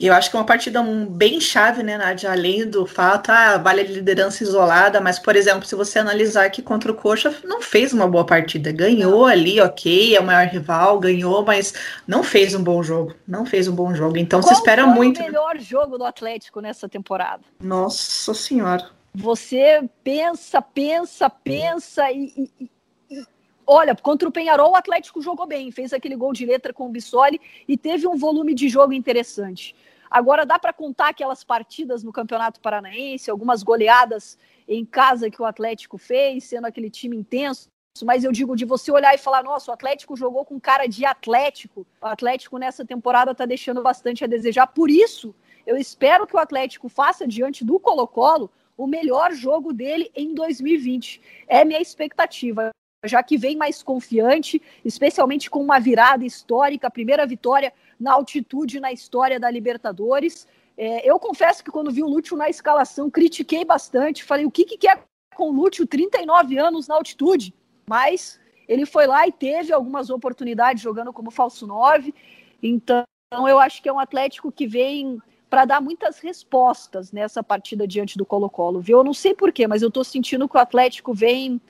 E 0.00 0.06
eu 0.06 0.14
acho 0.14 0.30
que 0.30 0.36
é 0.36 0.40
uma 0.40 0.46
partida 0.46 0.82
bem 0.82 1.38
chave, 1.38 1.82
né, 1.82 1.98
Nádia? 1.98 2.32
Além 2.32 2.66
do 2.66 2.86
fato, 2.86 3.28
ah, 3.28 3.58
vale 3.58 3.82
a 3.82 3.84
liderança 3.84 4.42
isolada, 4.42 4.98
mas, 4.98 5.18
por 5.18 5.36
exemplo, 5.36 5.66
se 5.66 5.74
você 5.74 5.98
analisar 5.98 6.48
que 6.48 6.62
contra 6.62 6.90
o 6.90 6.94
Coxa, 6.94 7.36
não 7.44 7.60
fez 7.60 7.92
uma 7.92 8.08
boa 8.08 8.24
partida. 8.24 8.72
Ganhou 8.72 9.26
ali, 9.26 9.60
ok, 9.60 10.16
é 10.16 10.18
o 10.18 10.24
maior 10.24 10.46
rival, 10.46 10.98
ganhou, 10.98 11.44
mas 11.44 11.74
não 12.08 12.24
fez 12.24 12.54
um 12.54 12.64
bom 12.64 12.82
jogo. 12.82 13.14
Não 13.28 13.44
fez 13.44 13.68
um 13.68 13.74
bom 13.74 13.94
jogo. 13.94 14.16
Então 14.16 14.40
Qual 14.40 14.54
se 14.54 14.58
espera 14.58 14.84
foi 14.84 14.94
muito. 14.94 15.20
o 15.20 15.22
melhor 15.22 15.58
jogo 15.58 15.98
do 15.98 16.04
Atlético 16.04 16.62
nessa 16.62 16.88
temporada? 16.88 17.42
Nossa 17.62 18.32
Senhora. 18.32 18.88
Você 19.14 19.86
pensa, 20.02 20.62
pensa, 20.62 21.28
pensa 21.28 22.10
e, 22.10 22.48
e, 22.58 22.70
e, 23.10 23.26
olha, 23.66 23.94
contra 23.94 24.26
o 24.26 24.32
Penharol 24.32 24.70
o 24.70 24.76
Atlético 24.76 25.20
jogou 25.20 25.46
bem, 25.46 25.70
fez 25.70 25.92
aquele 25.92 26.16
gol 26.16 26.32
de 26.32 26.46
letra 26.46 26.72
com 26.72 26.86
o 26.86 26.90
Bissoli 26.90 27.38
e 27.68 27.76
teve 27.76 28.06
um 28.06 28.16
volume 28.16 28.54
de 28.54 28.66
jogo 28.66 28.94
interessante. 28.94 29.74
Agora 30.10 30.44
dá 30.44 30.58
para 30.58 30.72
contar 30.72 31.10
aquelas 31.10 31.44
partidas 31.44 32.02
no 32.02 32.12
Campeonato 32.12 32.60
Paranaense, 32.60 33.30
algumas 33.30 33.62
goleadas 33.62 34.36
em 34.66 34.84
casa 34.84 35.30
que 35.30 35.40
o 35.40 35.44
Atlético 35.44 35.96
fez, 35.96 36.44
sendo 36.44 36.66
aquele 36.66 36.90
time 36.90 37.16
intenso. 37.16 37.68
Mas 38.04 38.24
eu 38.24 38.32
digo 38.32 38.56
de 38.56 38.64
você 38.64 38.90
olhar 38.90 39.14
e 39.14 39.18
falar: 39.18 39.42
nossa, 39.42 39.70
o 39.70 39.74
Atlético 39.74 40.16
jogou 40.16 40.44
com 40.44 40.60
cara 40.60 40.86
de 40.86 41.04
Atlético. 41.04 41.86
O 42.00 42.06
Atlético 42.06 42.58
nessa 42.58 42.84
temporada 42.84 43.32
está 43.32 43.46
deixando 43.46 43.82
bastante 43.82 44.24
a 44.24 44.26
desejar. 44.26 44.66
Por 44.66 44.90
isso, 44.90 45.34
eu 45.66 45.76
espero 45.76 46.26
que 46.26 46.34
o 46.34 46.38
Atlético 46.38 46.88
faça 46.88 47.26
diante 47.26 47.64
do 47.64 47.78
Colo-Colo 47.78 48.50
o 48.76 48.86
melhor 48.86 49.32
jogo 49.32 49.72
dele 49.72 50.10
em 50.14 50.34
2020. 50.34 51.20
É 51.46 51.64
minha 51.64 51.80
expectativa 51.80 52.70
já 53.04 53.22
que 53.22 53.36
vem 53.36 53.56
mais 53.56 53.82
confiante, 53.82 54.60
especialmente 54.84 55.48
com 55.48 55.62
uma 55.62 55.78
virada 55.78 56.24
histórica, 56.24 56.86
a 56.86 56.90
primeira 56.90 57.26
vitória 57.26 57.72
na 57.98 58.12
altitude 58.12 58.80
na 58.80 58.92
história 58.92 59.40
da 59.40 59.50
Libertadores. 59.50 60.46
É, 60.76 61.08
eu 61.08 61.18
confesso 61.18 61.64
que 61.64 61.70
quando 61.70 61.90
vi 61.90 62.02
o 62.02 62.08
Lúcio 62.08 62.36
na 62.36 62.48
escalação, 62.48 63.10
critiquei 63.10 63.64
bastante, 63.64 64.24
falei 64.24 64.44
o 64.44 64.50
que, 64.50 64.64
que 64.64 64.76
quer 64.76 65.02
com 65.34 65.50
o 65.50 65.52
Lúcio 65.52 65.86
39 65.86 66.58
anos 66.58 66.88
na 66.88 66.96
altitude, 66.96 67.54
mas 67.88 68.38
ele 68.68 68.84
foi 68.84 69.06
lá 69.06 69.26
e 69.26 69.32
teve 69.32 69.72
algumas 69.72 70.10
oportunidades 70.10 70.82
jogando 70.82 71.12
como 71.12 71.30
falso 71.30 71.66
9, 71.66 72.14
então 72.62 73.04
eu 73.32 73.58
acho 73.58 73.82
que 73.82 73.88
é 73.88 73.92
um 73.92 73.98
Atlético 73.98 74.52
que 74.52 74.66
vem 74.66 75.20
para 75.48 75.64
dar 75.64 75.80
muitas 75.80 76.18
respostas 76.18 77.10
nessa 77.10 77.42
partida 77.42 77.86
diante 77.86 78.16
do 78.16 78.24
Colo-Colo, 78.24 78.80
viu? 78.80 78.98
Eu 78.98 79.04
não 79.04 79.14
sei 79.14 79.34
porquê, 79.34 79.66
mas 79.66 79.82
eu 79.82 79.88
estou 79.88 80.04
sentindo 80.04 80.48
que 80.48 80.56
o 80.56 80.60
Atlético 80.60 81.12
vem 81.12 81.60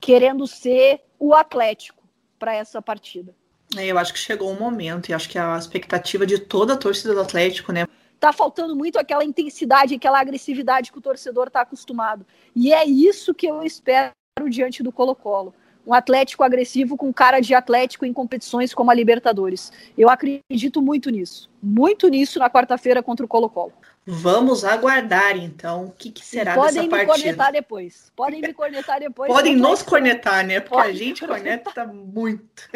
querendo 0.00 0.46
ser 0.46 1.00
o 1.18 1.34
Atlético 1.34 2.02
para 2.38 2.54
essa 2.54 2.80
partida. 2.80 3.34
É, 3.76 3.86
eu 3.86 3.98
acho 3.98 4.12
que 4.12 4.18
chegou 4.18 4.50
um 4.50 4.58
momento, 4.58 5.10
e 5.10 5.14
acho 5.14 5.28
que 5.28 5.38
a 5.38 5.56
expectativa 5.56 6.26
de 6.26 6.38
toda 6.38 6.74
a 6.74 6.76
torcida 6.76 7.14
do 7.14 7.20
Atlético, 7.20 7.72
né? 7.72 7.86
Tá 8.18 8.32
faltando 8.32 8.74
muito 8.74 8.98
aquela 8.98 9.24
intensidade, 9.24 9.94
aquela 9.94 10.20
agressividade 10.20 10.90
que 10.90 10.98
o 10.98 11.02
torcedor 11.02 11.48
está 11.48 11.60
acostumado. 11.60 12.26
E 12.54 12.72
é 12.72 12.84
isso 12.84 13.34
que 13.34 13.46
eu 13.46 13.62
espero 13.62 14.12
diante 14.48 14.82
do 14.82 14.90
Colo-Colo. 14.90 15.54
Um 15.88 15.94
Atlético 15.94 16.44
agressivo 16.44 16.98
com 16.98 17.10
cara 17.10 17.40
de 17.40 17.54
Atlético 17.54 18.04
em 18.04 18.12
competições 18.12 18.74
como 18.74 18.90
a 18.90 18.94
Libertadores. 18.94 19.72
Eu 19.96 20.10
acredito 20.10 20.82
muito 20.82 21.08
nisso. 21.08 21.48
Muito 21.62 22.08
nisso 22.08 22.38
na 22.38 22.50
quarta-feira 22.50 23.02
contra 23.02 23.24
o 23.24 23.28
Colo-Colo. 23.28 23.72
Vamos 24.04 24.66
aguardar, 24.66 25.38
então, 25.38 25.86
o 25.86 25.90
que, 25.90 26.10
que 26.10 26.22
será 26.22 26.52
dessa 26.52 26.60
partida. 26.60 26.88
Podem 26.88 26.98
me 26.98 27.06
cornetar 27.06 27.52
depois. 27.52 28.12
Podem 28.14 28.42
me 28.42 28.52
cornetar 28.52 29.00
depois. 29.00 29.32
Podem 29.32 29.56
nos 29.56 29.82
cornetar, 29.82 30.46
né? 30.46 30.60
Porque 30.60 30.76
Pode. 30.76 30.90
a 30.90 30.94
gente 30.94 31.26
corneta 31.26 31.86
muito. 31.86 32.68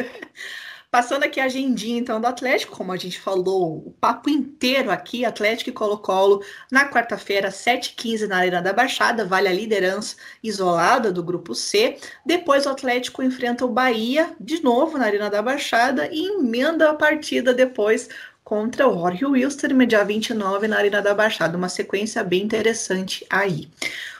Passando 0.92 1.24
aqui 1.24 1.40
a 1.40 1.46
agendinha, 1.46 1.98
então, 1.98 2.20
do 2.20 2.26
Atlético, 2.26 2.76
como 2.76 2.92
a 2.92 2.98
gente 2.98 3.18
falou, 3.18 3.78
o 3.78 3.92
papo 3.98 4.28
inteiro 4.28 4.90
aqui, 4.90 5.24
Atlético 5.24 5.70
e 5.70 5.72
Colo-Colo, 5.72 6.44
na 6.70 6.86
quarta-feira, 6.86 7.48
7h15, 7.48 8.26
na 8.26 8.36
Arena 8.36 8.60
da 8.60 8.74
Baixada, 8.74 9.24
vale 9.24 9.48
a 9.48 9.52
liderança 9.54 10.16
isolada 10.42 11.10
do 11.10 11.22
Grupo 11.22 11.54
C. 11.54 11.96
Depois 12.26 12.66
o 12.66 12.68
Atlético 12.68 13.22
enfrenta 13.22 13.64
o 13.64 13.68
Bahia, 13.68 14.36
de 14.38 14.62
novo, 14.62 14.98
na 14.98 15.06
Arena 15.06 15.30
da 15.30 15.40
Baixada, 15.40 16.10
e 16.12 16.26
emenda 16.26 16.90
a 16.90 16.94
partida 16.94 17.54
depois 17.54 18.10
contra 18.44 18.86
o 18.86 18.92
Jorge 18.92 19.24
Wilster, 19.24 19.74
no 19.74 19.86
dia 19.86 20.04
29, 20.04 20.68
na 20.68 20.76
Arena 20.76 21.00
da 21.00 21.14
Baixada. 21.14 21.56
Uma 21.56 21.70
sequência 21.70 22.22
bem 22.22 22.42
interessante 22.42 23.24
aí. 23.30 23.66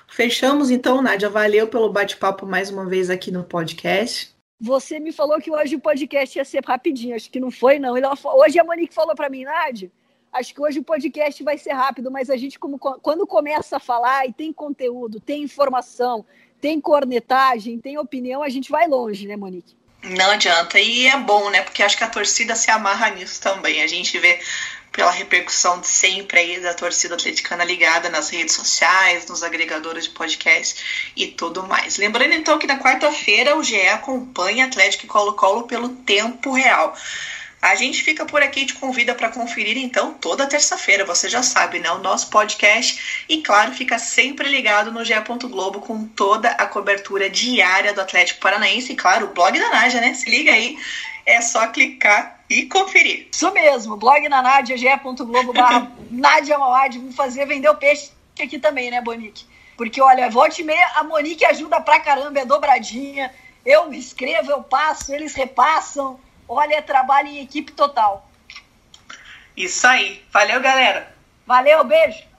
Fechamos 0.09 0.71
então, 0.71 1.03
Nádia. 1.03 1.29
Valeu 1.29 1.69
pelo 1.69 1.93
bate-papo 1.93 2.47
mais 2.47 2.71
uma 2.71 2.87
vez 2.87 3.11
aqui 3.11 3.31
no 3.31 3.45
podcast. 3.45 4.32
Você 4.63 5.01
me 5.01 5.11
falou 5.11 5.41
que 5.41 5.51
hoje 5.51 5.75
o 5.75 5.81
podcast 5.81 6.39
ia 6.39 6.45
ser 6.45 6.65
rapidinho. 6.65 7.17
Acho 7.17 7.29
que 7.29 7.41
não 7.41 7.51
foi, 7.51 7.81
não. 7.81 7.95
Hoje 8.37 8.61
a 8.61 8.65
Monique 8.65 8.95
falou 8.95 9.13
para 9.13 9.29
mim, 9.29 9.43
Nádia, 9.43 9.91
acho 10.33 10.55
que 10.55 10.61
hoje 10.61 10.79
o 10.79 10.85
podcast 10.85 11.43
vai 11.43 11.59
ser 11.59 11.73
rápido, 11.73 12.13
mas 12.13 12.31
a 12.31 12.37
gente, 12.37 12.61
como, 12.61 12.79
quando 12.79 13.27
começa 13.27 13.79
a 13.79 13.81
falar 13.81 14.25
e 14.29 14.33
tem 14.33 14.53
conteúdo, 14.53 15.19
tem 15.19 15.43
informação, 15.43 16.25
tem 16.61 16.81
cornetagem, 16.81 17.81
tem 17.81 17.99
opinião, 17.99 18.41
a 18.41 18.49
gente 18.49 18.71
vai 18.71 18.87
longe, 18.87 19.27
né, 19.27 19.37
Monique? 19.37 19.77
Não 20.05 20.31
adianta. 20.31 20.79
E 20.79 21.09
é 21.09 21.19
bom, 21.19 21.51
né? 21.51 21.63
Porque 21.63 21.83
acho 21.83 21.99
que 21.99 22.05
a 22.05 22.09
torcida 22.09 22.55
se 22.55 22.71
amarra 22.71 23.11
nisso 23.11 23.43
também. 23.43 23.83
A 23.83 23.89
gente 23.89 24.17
vê 24.21 24.39
pela 24.93 25.11
repercussão 25.11 25.81
de 25.81 25.89
sempre 25.89 26.39
aí 26.39 26.61
da 26.61 26.75
torcida 26.75 27.15
atleticana 27.15 27.65
ligada 27.65 28.11
nas 28.11 28.29
redes 28.29 28.55
sociais, 28.55 29.27
nos 29.27 29.43
agregadores 29.43 30.05
de 30.05 30.11
podcast 30.11 31.13
e 31.17 31.27
tudo 31.27 31.67
mais. 31.67 31.97
Lembrando 31.97 32.35
então 32.35 32.59
que 32.59 32.67
na 32.67 32.79
quarta-feira 32.79 33.57
o 33.57 33.65
GE 33.65 33.89
acompanha 33.89 34.67
Atlético 34.67 35.07
e 35.07 35.09
Colo-Colo 35.09 35.63
pelo 35.63 35.89
tempo 35.89 36.53
real. 36.53 36.95
A 37.63 37.77
gente 37.77 38.03
fica 38.03 38.27
por 38.27 38.43
aqui 38.43 38.63
e 38.63 38.67
te 38.67 38.75
convida 38.75 39.15
para 39.15 39.29
conferir 39.29 39.79
então 39.79 40.13
toda 40.15 40.49
terça-feira, 40.49 41.05
você 41.05 41.29
já 41.29 41.45
sabe, 41.45 41.79
né? 41.79 41.93
O 41.93 41.99
nosso 41.99 42.29
podcast. 42.29 43.25
E 43.29 43.41
claro, 43.41 43.73
fica 43.73 44.01
sempre 44.01 44.49
ligado 44.49 44.91
no 44.91 45.05
GE. 45.05 45.15
Globo 45.43 45.81
com 45.81 46.05
toda 46.09 46.51
a 46.51 46.67
cobertura 46.67 47.31
diária 47.31 47.95
do 47.95 48.01
Atlético 48.01 48.41
Paranaense. 48.41 48.93
E 48.93 48.97
claro, 48.97 49.27
o 49.27 49.33
blog 49.33 49.57
da 49.61 49.71
Naja, 49.71 50.01
né? 50.01 50.13
Se 50.13 50.29
liga 50.29 50.51
aí, 50.51 50.77
é 51.25 51.41
só 51.41 51.67
clicar 51.69 52.41
e 52.49 52.67
conferir. 52.67 53.29
Isso 53.33 53.53
mesmo, 53.53 53.97
blog 53.97 54.29
na 54.29 54.43
Nádia, 54.43 54.77
ge.globo 54.77 55.53
barra 55.53 55.91
Nádia 56.11 56.59
Mauad. 56.59 56.99
Vamos 56.99 57.17
fazer 57.17 57.47
vender 57.47 57.69
o 57.69 57.77
peixe 57.77 58.11
aqui 58.41 58.59
também, 58.59 58.91
né, 58.91 59.01
Bonique? 59.01 59.47
Porque, 59.77 60.01
olha, 60.01 60.31
volte 60.31 60.63
e 60.63 60.65
meia, 60.65 60.87
a 60.97 61.05
Monique 61.05 61.45
ajuda 61.45 61.81
pra 61.81 62.01
caramba, 62.01 62.41
é 62.41 62.45
dobradinha. 62.45 63.33
Eu 63.65 63.93
escrevo, 63.93 64.51
eu 64.51 64.63
passo, 64.63 65.15
eles 65.15 65.35
repassam. 65.35 66.19
Olha, 66.49 66.77
é 66.77 66.83
trabalho 66.83 67.29
em 67.29 67.43
equipe 67.43 67.73
total. 67.73 68.29
Isso 69.57 69.87
aí. 69.87 70.23
Valeu, 70.33 70.61
galera. 70.61 71.15
Valeu, 71.47 71.85
beijo. 71.85 72.32